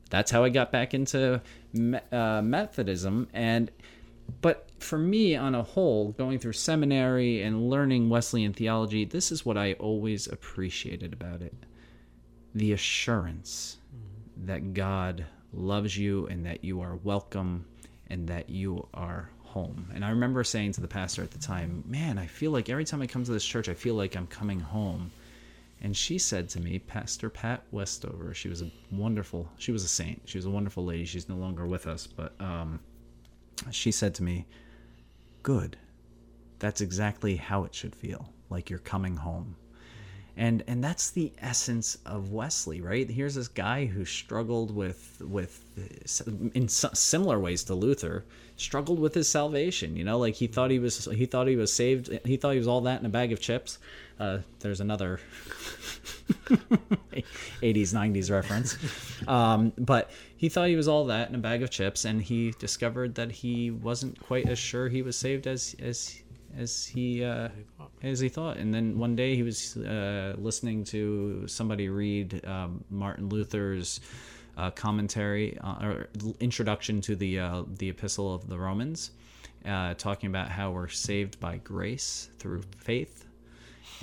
[0.09, 1.43] that's how I got back into
[2.11, 3.29] uh, Methodism.
[3.35, 3.71] And
[4.41, 9.45] but for me, on a whole, going through seminary and learning Wesleyan theology, this is
[9.45, 11.55] what I always appreciated about it.
[12.55, 13.77] the assurance
[14.45, 17.67] that God loves you and that you are welcome
[18.09, 19.91] and that you are home.
[19.95, 22.85] And I remember saying to the pastor at the time, Man, I feel like every
[22.85, 25.11] time I come to this church, I feel like I'm coming home.
[25.83, 29.89] And she said to me, Pastor Pat Westover, she was a wonderful, she was a
[29.89, 30.23] saint.
[30.25, 31.05] She was a wonderful lady.
[31.05, 32.81] She's no longer with us, but um,
[33.71, 34.47] she said to me,
[35.43, 35.77] Good.
[36.59, 39.57] That's exactly how it should feel, like you're coming home
[40.37, 43.09] and and that's the essence of Wesley, right?
[43.09, 45.63] Here's this guy who struggled with with
[46.55, 48.27] in similar ways to Luther,
[48.57, 49.97] struggled with his salvation.
[49.97, 52.11] You know, like he thought he was he thought he was saved.
[52.27, 53.79] He thought he was all that in a bag of chips.
[54.21, 55.21] Uh, there's another
[57.63, 58.77] 80s 90s reference,
[59.29, 62.53] um, but he thought he was all that in a bag of chips, and he
[62.59, 66.23] discovered that he wasn't quite as sure he was saved as as
[66.59, 67.49] as he uh,
[68.03, 68.59] as he thought.
[68.59, 74.01] And then one day he was uh, listening to somebody read um, Martin Luther's
[74.57, 76.09] uh, commentary uh, or
[76.41, 79.13] introduction to the uh, the Epistle of the Romans,
[79.65, 83.25] uh, talking about how we're saved by grace through faith.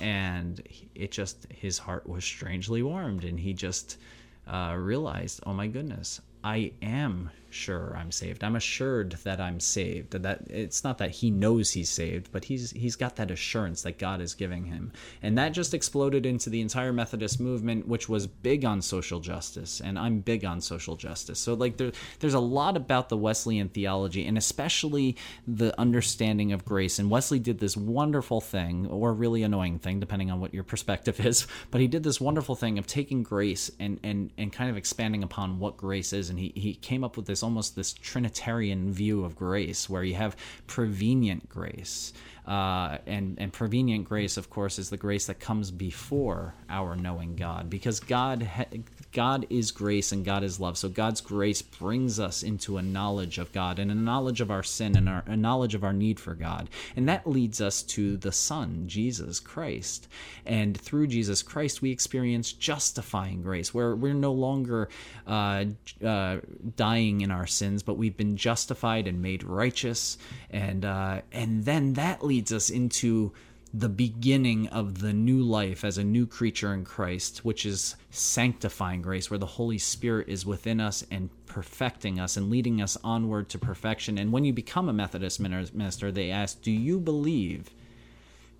[0.00, 0.60] And
[0.96, 3.98] it just his heart was strangely warmed, and he just
[4.46, 8.42] Uh, realized, oh my goodness, I am sure I'm saved.
[8.42, 10.10] I'm assured that I'm saved.
[10.10, 13.98] That it's not that he knows he's saved, but he's he's got that assurance that
[13.98, 14.92] God is giving him.
[15.22, 19.80] And that just exploded into the entire Methodist movement, which was big on social justice,
[19.80, 21.38] and I'm big on social justice.
[21.38, 25.16] So like there, there's a lot about the Wesleyan theology and especially
[25.46, 26.98] the understanding of grace.
[26.98, 31.24] And Wesley did this wonderful thing or really annoying thing depending on what your perspective
[31.24, 34.76] is, but he did this wonderful thing of taking grace and and and kind of
[34.76, 38.92] expanding upon what grace is and he he came up with this almost this Trinitarian
[38.92, 42.12] view of grace, where you have prevenient grace.
[42.46, 47.36] Uh, and, and prevenient grace, of course, is the grace that comes before our knowing
[47.36, 48.66] God, because God ha-
[49.12, 50.76] God is grace and God is love.
[50.76, 54.62] So God's grace brings us into a knowledge of God and a knowledge of our
[54.62, 56.68] sin and our, a knowledge of our need for God.
[56.96, 60.08] And that leads us to the Son, Jesus Christ.
[60.44, 64.88] And through Jesus Christ, we experience justifying grace, where we're no longer
[65.26, 65.64] uh,
[66.04, 66.38] uh,
[66.76, 70.18] dying in our sins, but we've been justified and made righteous.
[70.50, 73.32] And, uh, and then that leads us into
[73.76, 79.02] the beginning of the new life as a new creature in Christ, which is sanctifying
[79.02, 83.48] grace, where the Holy Spirit is within us and perfecting us and leading us onward
[83.48, 84.16] to perfection.
[84.16, 87.70] And when you become a Methodist minister, they ask, Do you believe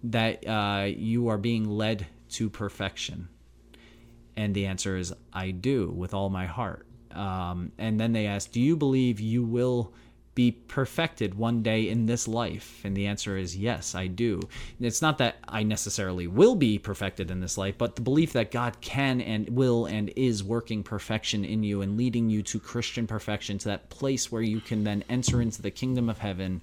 [0.03, 3.29] that uh, you are being led to perfection?
[4.37, 6.87] And the answer is, I do, with all my heart.
[7.13, 9.95] Um, and then they ask, Do you believe you will
[10.35, 12.81] be perfected one day in this life?
[12.85, 14.41] And the answer is yes, I do.
[14.81, 18.51] It's not that I necessarily will be perfected in this life, but the belief that
[18.51, 23.07] God can and will and is working perfection in you and leading you to Christian
[23.07, 26.63] perfection, to that place where you can then enter into the kingdom of heaven.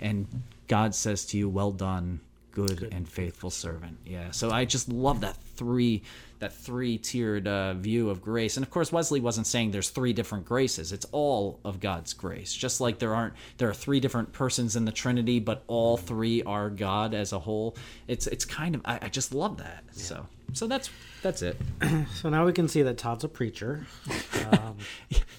[0.00, 0.26] And
[0.68, 2.20] God says to you, Well done,
[2.66, 2.92] good, good.
[2.92, 3.98] and faithful servant.
[4.04, 4.30] Yeah.
[4.30, 6.02] So I just love that three
[6.38, 8.56] that three tiered uh, view of grace.
[8.56, 10.92] And of course, Wesley wasn't saying there's three different graces.
[10.92, 12.54] It's all of God's grace.
[12.54, 16.42] Just like there aren't there are three different persons in the Trinity, but all three
[16.44, 17.76] are God as a whole.
[18.06, 19.84] It's it's kind of I, I just love that.
[19.94, 20.02] Yeah.
[20.02, 20.90] So so that's
[21.22, 21.56] that's it.
[22.14, 23.86] so now we can see that Todd's a preacher.
[24.50, 24.78] Um,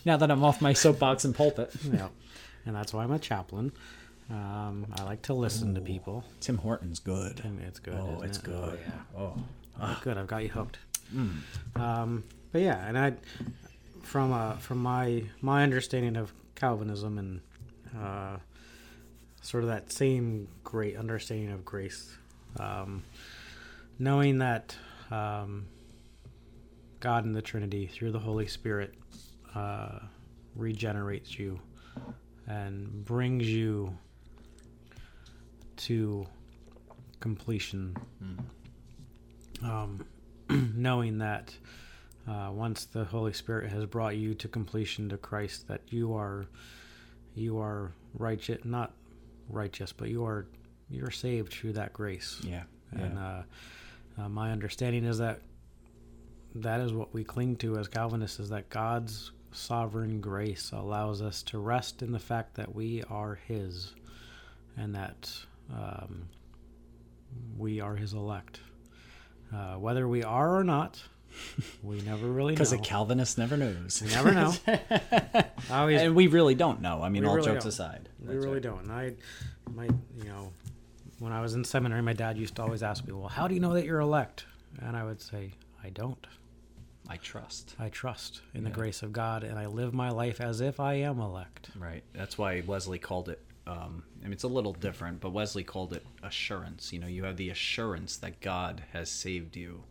[0.06, 1.74] now that I'm off my soapbox and pulpit.
[1.92, 2.10] Yeah,
[2.66, 3.72] and that's why I'm a chaplain.
[4.30, 6.24] Um, I like to listen Ooh, to people.
[6.40, 7.42] Tim Hortons good.
[7.68, 7.96] it's good.
[7.96, 8.44] Oh, it's it?
[8.44, 8.56] good.
[8.56, 8.78] Oh,
[9.18, 9.38] yeah.
[9.82, 10.00] Oh.
[10.04, 10.18] good.
[10.18, 10.78] I've got you hooked.
[11.14, 11.38] Mm.
[11.76, 13.14] Um, but yeah, and I,
[14.04, 17.42] from uh, from my my understanding of Calvinism and
[18.00, 18.38] uh,
[19.42, 22.16] sort of that same great understanding of grace,
[22.60, 23.04] um,
[23.98, 24.76] knowing that
[25.10, 25.66] um,
[27.00, 28.94] God in the Trinity through the Holy Spirit
[29.56, 30.00] uh,
[30.56, 31.60] regenerates you
[32.48, 33.98] and brings you
[35.80, 36.26] to
[37.20, 37.96] completion.
[38.24, 39.66] Mm.
[39.68, 40.06] Um,
[40.76, 41.54] knowing that
[42.28, 46.46] uh, once the Holy Spirit has brought you to completion to Christ, that you are
[47.36, 48.94] you are righteous, not
[49.50, 50.46] righteous, but you are
[50.90, 52.40] you're saved through that grace.
[52.44, 52.64] Yeah.
[52.92, 53.44] And Uh,
[54.18, 55.40] uh, my understanding is that
[56.56, 61.44] that is what we cling to as Calvinists is that God's sovereign grace allows us
[61.44, 63.94] to rest in the fact that we are His,
[64.76, 65.32] and that
[65.74, 66.30] um,
[67.58, 68.60] we are His elect.
[69.54, 71.02] Uh, whether we are or not,
[71.84, 72.56] we never really know.
[72.56, 74.02] Because a Calvinist never knows.
[74.04, 74.54] We never know.
[75.72, 77.02] always, and we really don't know.
[77.02, 77.70] I mean, all really jokes don't.
[77.70, 78.10] aside.
[78.20, 78.62] We really right.
[78.62, 78.84] don't.
[78.84, 79.14] And I,
[79.74, 80.52] my, you know,
[81.20, 83.54] when I was in seminary, my dad used to always ask me, "Well, how do
[83.54, 84.46] you know that you're elect?"
[84.82, 85.52] And I would say,
[85.84, 86.26] "I don't."
[87.12, 87.76] I trust.
[87.80, 90.94] I trust in the grace of God, and I live my life as if I
[90.94, 91.72] am elect.
[91.76, 92.04] Right.
[92.14, 93.44] That's why Wesley called it.
[93.70, 96.92] Um, I mean, it's a little different, but Wesley called it assurance.
[96.92, 99.84] You know, you have the assurance that God has saved you.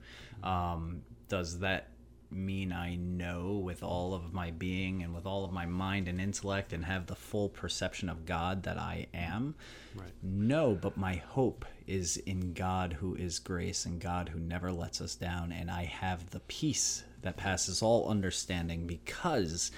[0.42, 1.90] Um, does that
[2.30, 6.20] mean I know with all of my being and with all of my mind and
[6.20, 9.54] intellect and have the full perception of God that I am?
[9.94, 10.10] Right.
[10.22, 15.00] No, but my hope is in God who is grace and God who never lets
[15.00, 15.52] us down.
[15.52, 19.70] And I have the peace that passes all understanding because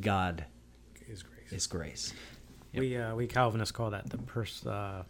[0.00, 0.46] God
[1.08, 1.52] Is grace.
[1.52, 2.12] is grace.
[2.74, 5.04] We uh, we Calvinists call that the pers- uh,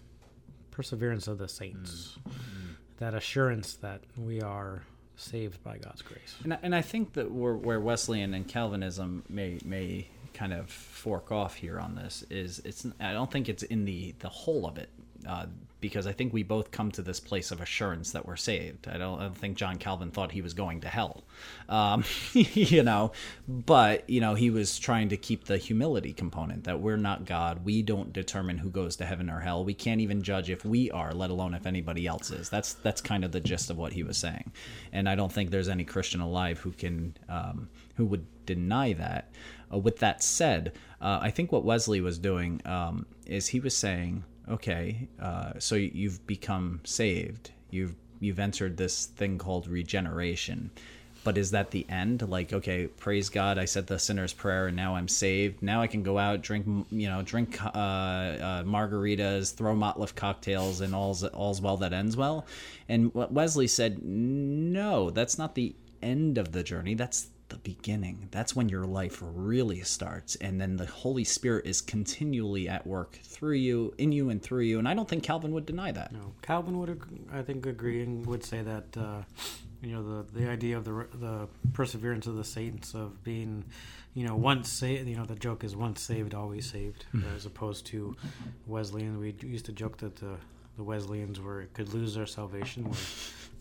[0.71, 2.19] perseverance of the saints.
[2.29, 2.33] Mm.
[2.99, 4.83] That assurance that we are
[5.17, 6.37] saved by God's grace.
[6.45, 10.71] And I, and I think that where, where Wesleyan and Calvinism may may kind of
[10.71, 14.67] fork off here on this is it's I don't think it's in the the whole
[14.67, 14.89] of it
[15.27, 15.47] uh,
[15.83, 18.89] because I think we both come to this place of assurance that we're saved.
[18.89, 21.24] I don't, I don't think John Calvin thought he was going to hell,
[21.68, 23.12] um, you know,
[23.47, 27.64] but you know he was trying to keep the humility component that we're not God.
[27.64, 29.64] We don't determine who goes to heaven or hell.
[29.64, 32.49] We can't even judge if we are, let alone if anybody else is.
[32.49, 34.53] That's that's kind of the gist of what he was saying,
[34.93, 39.30] and I don't think there's any Christian alive who can um, who would deny that.
[39.72, 43.76] Uh, with that said, uh, I think what Wesley was doing um, is he was
[43.76, 50.70] saying, okay, uh, so you've become saved, you've you've entered this thing called regeneration.
[51.24, 52.28] But is that the end?
[52.28, 55.62] Like, okay, praise God, I said the sinner's prayer, and now I'm saved.
[55.62, 60.80] Now I can go out, drink, you know, drink uh, uh, margaritas, throw Molotov cocktails,
[60.80, 62.45] and all's all's well that ends well.
[62.88, 66.95] And Wesley said, no, that's not the end of the journey.
[66.95, 68.29] That's the beginning.
[68.31, 73.19] That's when your life really starts, and then the Holy Spirit is continually at work
[73.23, 74.79] through you, in you, and through you.
[74.79, 76.13] And I don't think Calvin would deny that.
[76.13, 79.23] No, Calvin would, I think, agree and would say that uh,
[79.83, 83.65] you know the the idea of the the perseverance of the saints of being,
[84.15, 85.07] you know, once saved.
[85.07, 87.05] You know, the joke is once saved, always saved,
[87.37, 88.17] as opposed to
[88.67, 89.19] Wesleyan.
[89.19, 90.37] We used to joke that the
[90.79, 92.99] the Wesleyans were could lose their salvation, where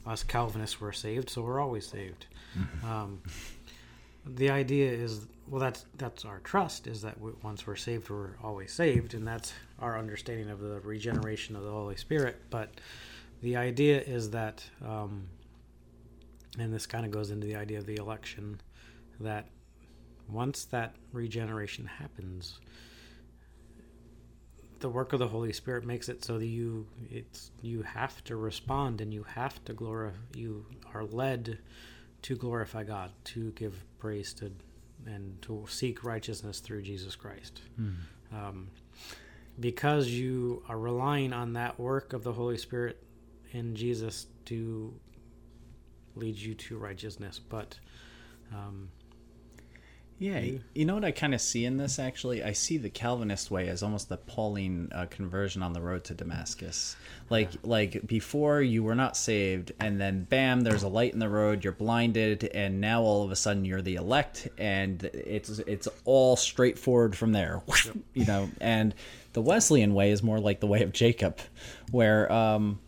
[0.05, 2.25] us Calvinists were saved, so we're always saved.
[2.83, 3.21] Um,
[4.25, 8.35] the idea is well that's that's our trust is that we, once we're saved we're
[8.43, 12.41] always saved and that's our understanding of the regeneration of the holy spirit.
[12.49, 12.69] But
[13.41, 15.27] the idea is that um,
[16.59, 18.59] and this kind of goes into the idea of the election
[19.19, 19.47] that
[20.27, 22.59] once that regeneration happens
[24.79, 28.35] the work of the holy spirit makes it so that you it's you have to
[28.35, 31.59] respond and you have to glorify you are led
[32.23, 34.51] to glorify God, to give praise to,
[35.05, 37.61] and to seek righteousness through Jesus Christ.
[38.33, 38.69] Um,
[39.59, 42.97] because you are relying on that work of the Holy Spirit
[43.51, 44.93] in Jesus to
[46.15, 47.39] lead you to righteousness.
[47.39, 47.77] But
[48.51, 48.89] um,
[50.21, 52.43] Yeah, You- you know what I kind of see in this actually?
[52.43, 56.13] I see the Calvinist way as almost the Pauline uh, conversion on the road to
[56.13, 56.95] Damascus.
[57.31, 61.27] Like like before you were not saved and then bam there's a light in the
[61.27, 65.87] road, you're blinded and now all of a sudden you're the elect and it's it's
[66.05, 67.63] all straightforward from there.
[68.13, 68.93] You know, and
[69.33, 71.39] the Wesleyan way is more like the way of Jacob
[71.89, 72.79] where um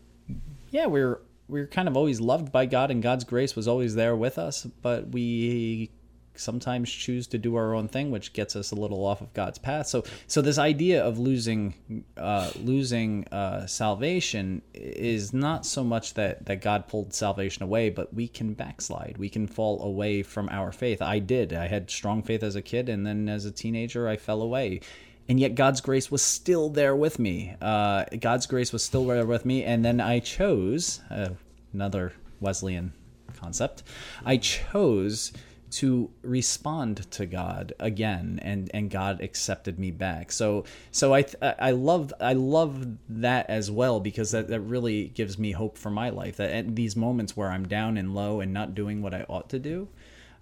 [0.70, 1.18] yeah, we're
[1.48, 4.66] we're kind of always loved by God and God's grace was always there with us,
[4.82, 5.90] but we
[6.36, 9.58] sometimes choose to do our own thing, which gets us a little off of God's
[9.58, 9.86] path.
[9.86, 16.46] So, so this idea of losing, uh, losing uh, salvation is not so much that
[16.46, 19.16] that God pulled salvation away, but we can backslide.
[19.18, 21.00] We can fall away from our faith.
[21.02, 21.52] I did.
[21.52, 24.80] I had strong faith as a kid, and then as a teenager, I fell away.
[25.28, 27.54] And yet, God's grace was still there with me.
[27.60, 31.30] Uh, God's grace was still there with me, and then I chose uh,
[31.72, 32.92] another Wesleyan
[33.34, 33.82] concept.
[34.24, 35.32] I chose
[35.74, 40.30] to respond to God again and and God accepted me back.
[40.30, 45.36] So so I I love I love that as well because that that really gives
[45.36, 48.52] me hope for my life that at these moments where I'm down and low and
[48.52, 49.88] not doing what I ought to do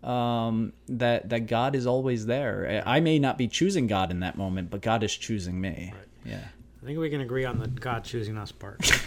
[0.06, 2.82] um that that God is always there.
[2.84, 5.94] I may not be choosing God in that moment, but God is choosing me.
[6.26, 6.44] Yeah.
[6.82, 8.80] I think we can agree on the God choosing us part.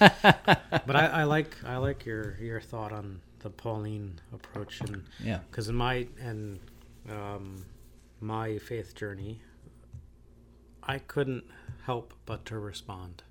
[0.00, 0.14] Um,
[0.86, 5.40] but I, I like I like your your thought on the Pauline approach and Yeah.
[5.50, 6.58] because in my and
[7.10, 7.64] um,
[8.20, 9.40] my faith journey,
[10.82, 11.44] I couldn't
[11.84, 13.22] help but to respond.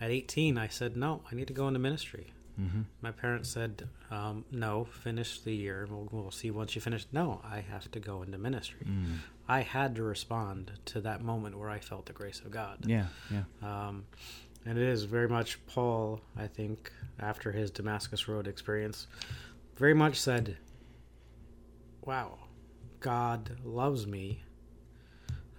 [0.00, 2.82] At 18, I said, "No, I need to go into ministry." Mm-hmm.
[3.00, 5.86] My parents said, um, "No, finish the year.
[5.90, 8.86] We'll, we'll see once you finish." No, I have to go into ministry.
[8.86, 9.18] Mm.
[9.48, 12.84] I had to respond to that moment where I felt the grace of God.
[12.86, 13.44] Yeah, yeah.
[13.62, 14.04] Um,
[14.64, 19.06] and it is very much Paul, I think, after his Damascus Road experience,
[19.76, 20.56] very much said,
[22.04, 22.38] wow,
[23.00, 24.42] God loves me.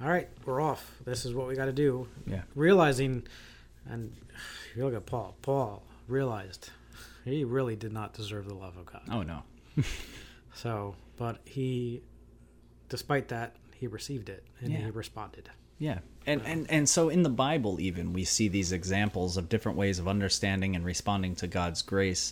[0.01, 0.95] All right, we're off.
[1.05, 2.07] This is what we got to do.
[2.27, 2.41] Yeah.
[2.55, 3.23] Realizing,
[3.89, 4.13] and
[4.75, 5.35] you look at Paul.
[5.41, 6.69] Paul realized
[7.23, 9.01] he really did not deserve the love of God.
[9.11, 9.43] Oh no.
[10.55, 12.03] So, but he,
[12.87, 14.77] despite that, he received it and Yeah.
[14.85, 15.49] he responded.
[15.83, 15.99] Yeah.
[16.25, 19.99] And, and and so in the Bible even we see these examples of different ways
[19.99, 22.31] of understanding and responding to God's grace.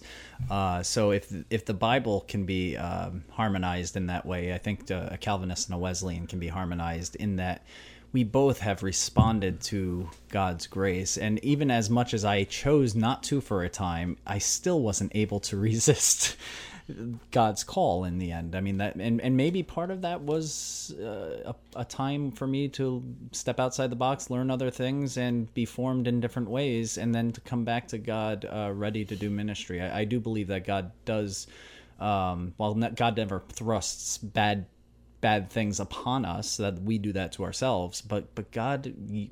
[0.49, 4.89] Uh, so if if the Bible can be um, harmonized in that way, I think
[4.89, 7.65] uh, a Calvinist and a Wesleyan can be harmonized in that
[8.13, 11.17] we both have responded to God's grace.
[11.17, 15.11] And even as much as I chose not to for a time, I still wasn't
[15.13, 16.37] able to resist
[17.31, 18.55] God's call in the end.
[18.55, 22.47] I mean that, and, and maybe part of that was uh, a, a time for
[22.47, 26.97] me to step outside the box, learn other things, and be formed in different ways,
[26.97, 29.81] and then to come back to God uh, ready to do ministry.
[29.81, 31.47] I, I do believe that God does.
[31.99, 34.65] Um, while God never thrusts bad
[35.21, 38.91] bad things upon us that we do that to ourselves but but god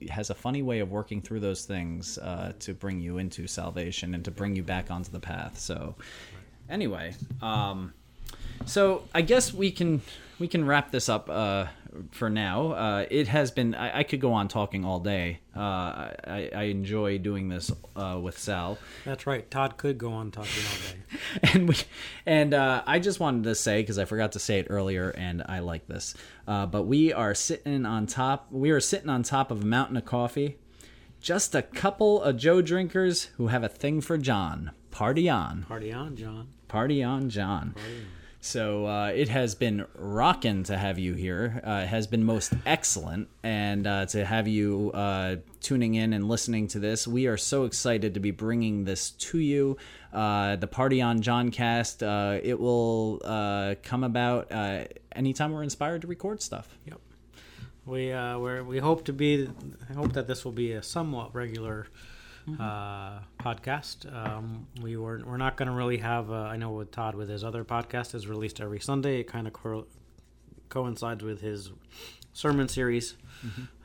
[0.09, 4.13] has a funny way of working through those things uh, to bring you into salvation
[4.13, 5.95] and to bring you back onto the path so
[6.69, 7.93] anyway um
[8.65, 10.01] so i guess we can
[10.39, 11.65] we can wrap this up uh
[12.11, 15.59] for now uh it has been i, I could go on talking all day uh
[15.59, 19.49] i i enjoy doing this uh with sal That's right.
[19.49, 21.49] Todd could go on talking all day.
[21.53, 21.75] and we
[22.25, 25.43] and uh, I just wanted to say because I forgot to say it earlier, and
[25.47, 26.13] I like this.
[26.47, 28.47] Uh, but we are sitting on top.
[28.51, 30.57] We are sitting on top of a mountain of coffee.
[31.19, 34.71] Just a couple of Joe drinkers who have a thing for John.
[34.91, 36.49] Party on, Party on, John.
[36.69, 37.75] Party on, John.
[38.41, 41.61] So uh, it has been rocking to have you here.
[41.65, 46.29] Uh, it has been most excellent, and uh, to have you uh, tuning in and
[46.29, 47.05] listening to this.
[47.05, 49.75] We are so excited to be bringing this to you.
[50.13, 52.01] Uh, the Party on John cast.
[52.01, 53.19] Uh, it will
[53.83, 54.49] come about
[55.11, 56.77] anytime we're inspired to record stuff.
[56.85, 56.99] Yep.
[57.85, 59.49] We we're, we hope to be.
[59.89, 61.87] I hope that this will be a somewhat regular
[62.59, 64.11] uh, podcast.
[64.13, 66.31] Um, we were we're not going to really have.
[66.31, 69.19] Uh, I know with Todd with his other podcast is released every Sunday.
[69.19, 69.87] It kind of co-
[70.69, 71.71] coincides with his
[72.33, 73.15] sermon series.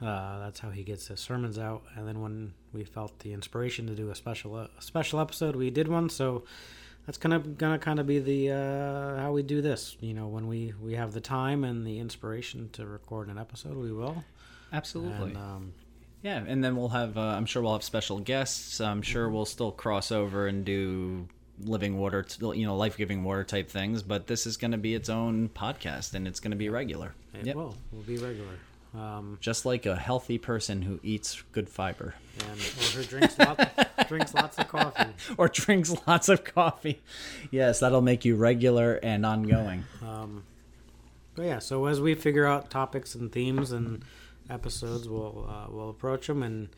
[0.03, 1.83] Uh, that's how he gets his sermons out.
[1.97, 5.71] And then when we felt the inspiration to do a special a special episode, we
[5.71, 6.09] did one.
[6.09, 6.45] So
[7.07, 9.97] that's gonna gonna kind of be the uh, how we do this.
[10.01, 13.77] You know, when we we have the time and the inspiration to record an episode,
[13.77, 14.25] we will.
[14.73, 15.31] Absolutely.
[15.31, 15.73] And, um,
[16.25, 17.16] Yeah, and then we'll have.
[17.16, 18.81] Uh, I'm sure we'll have special guests.
[18.81, 21.29] I'm sure we'll still cross over and do
[21.62, 24.03] living water, t- you know, life giving water type things.
[24.03, 27.14] But this is going to be its own podcast, and it's going to be regular.
[27.35, 27.55] it Yep.
[27.57, 27.77] will.
[27.93, 28.55] Will be regular.
[28.95, 32.14] Um, Just like a healthy person who eats good fiber
[32.49, 32.62] and or
[32.97, 33.64] who drinks lots
[34.09, 35.11] drinks lots of coffee.
[35.37, 37.03] or drinks lots of coffee.
[37.51, 39.83] Yes, that'll make you regular and ongoing.
[40.01, 40.45] Um,
[41.35, 44.05] but yeah, so as we figure out topics and themes and
[44.51, 46.42] episodes, we'll uh, we'll approach them.
[46.42, 46.68] And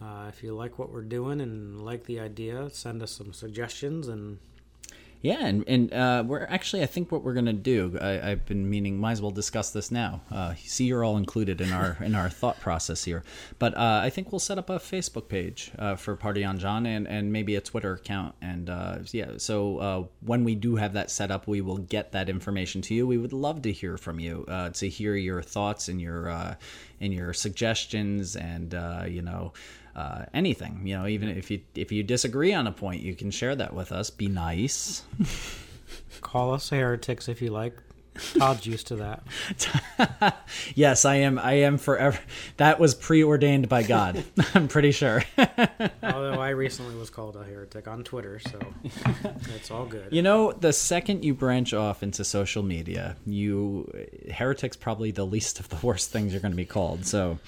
[0.00, 4.08] uh, if you like what we're doing and like the idea, send us some suggestions.
[4.08, 4.38] And
[5.22, 7.96] Yeah, and and uh, we're actually, I think what we're gonna do.
[8.00, 10.20] I, I've been meaning, might as well discuss this now.
[10.32, 13.22] Uh, see, you're all included in our in our thought process here.
[13.60, 16.86] But uh, I think we'll set up a Facebook page uh, for Party on John,
[16.86, 18.34] and and maybe a Twitter account.
[18.42, 22.10] And uh, yeah, so uh, when we do have that set up, we will get
[22.12, 23.06] that information to you.
[23.06, 24.44] We would love to hear from you,
[24.74, 26.56] to hear your thoughts and your
[27.00, 28.72] and your suggestions, and
[29.08, 29.52] you know.
[29.94, 33.30] Uh, anything, you know, even if you if you disagree on a point, you can
[33.30, 34.08] share that with us.
[34.08, 35.02] Be nice.
[36.22, 37.76] call us heretics if you like.
[38.38, 40.44] Todd's used to that.
[40.74, 41.38] yes, I am.
[41.38, 42.18] I am forever.
[42.58, 44.22] That was preordained by God.
[44.54, 45.22] I'm pretty sure.
[46.02, 48.60] Although I recently was called a heretic on Twitter, so
[49.54, 50.08] it's all good.
[50.10, 53.90] you know, the second you branch off into social media, you
[54.30, 57.06] heretics probably the least of the worst things you're going to be called.
[57.06, 57.38] So,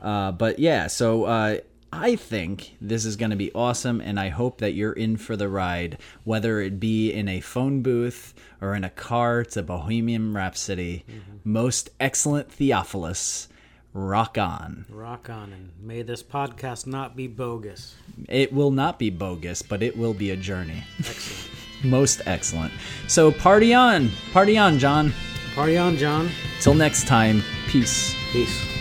[0.00, 0.86] uh, but yeah.
[0.86, 1.58] So uh,
[2.00, 5.36] I think this is going to be awesome, and I hope that you're in for
[5.36, 10.34] the ride, whether it be in a phone booth or in a car to Bohemian
[10.34, 11.04] Rhapsody.
[11.08, 11.52] Mm-hmm.
[11.52, 13.48] Most excellent Theophilus.
[13.92, 14.86] Rock on.
[14.88, 17.94] Rock on, and may this podcast not be bogus.
[18.28, 20.82] It will not be bogus, but it will be a journey.
[20.98, 21.50] Excellent.
[21.84, 22.72] Most excellent.
[23.06, 24.10] So party on.
[24.32, 25.12] Party on, John.
[25.54, 26.28] Party on, John.
[26.60, 28.16] Till next time, peace.
[28.32, 28.73] Peace.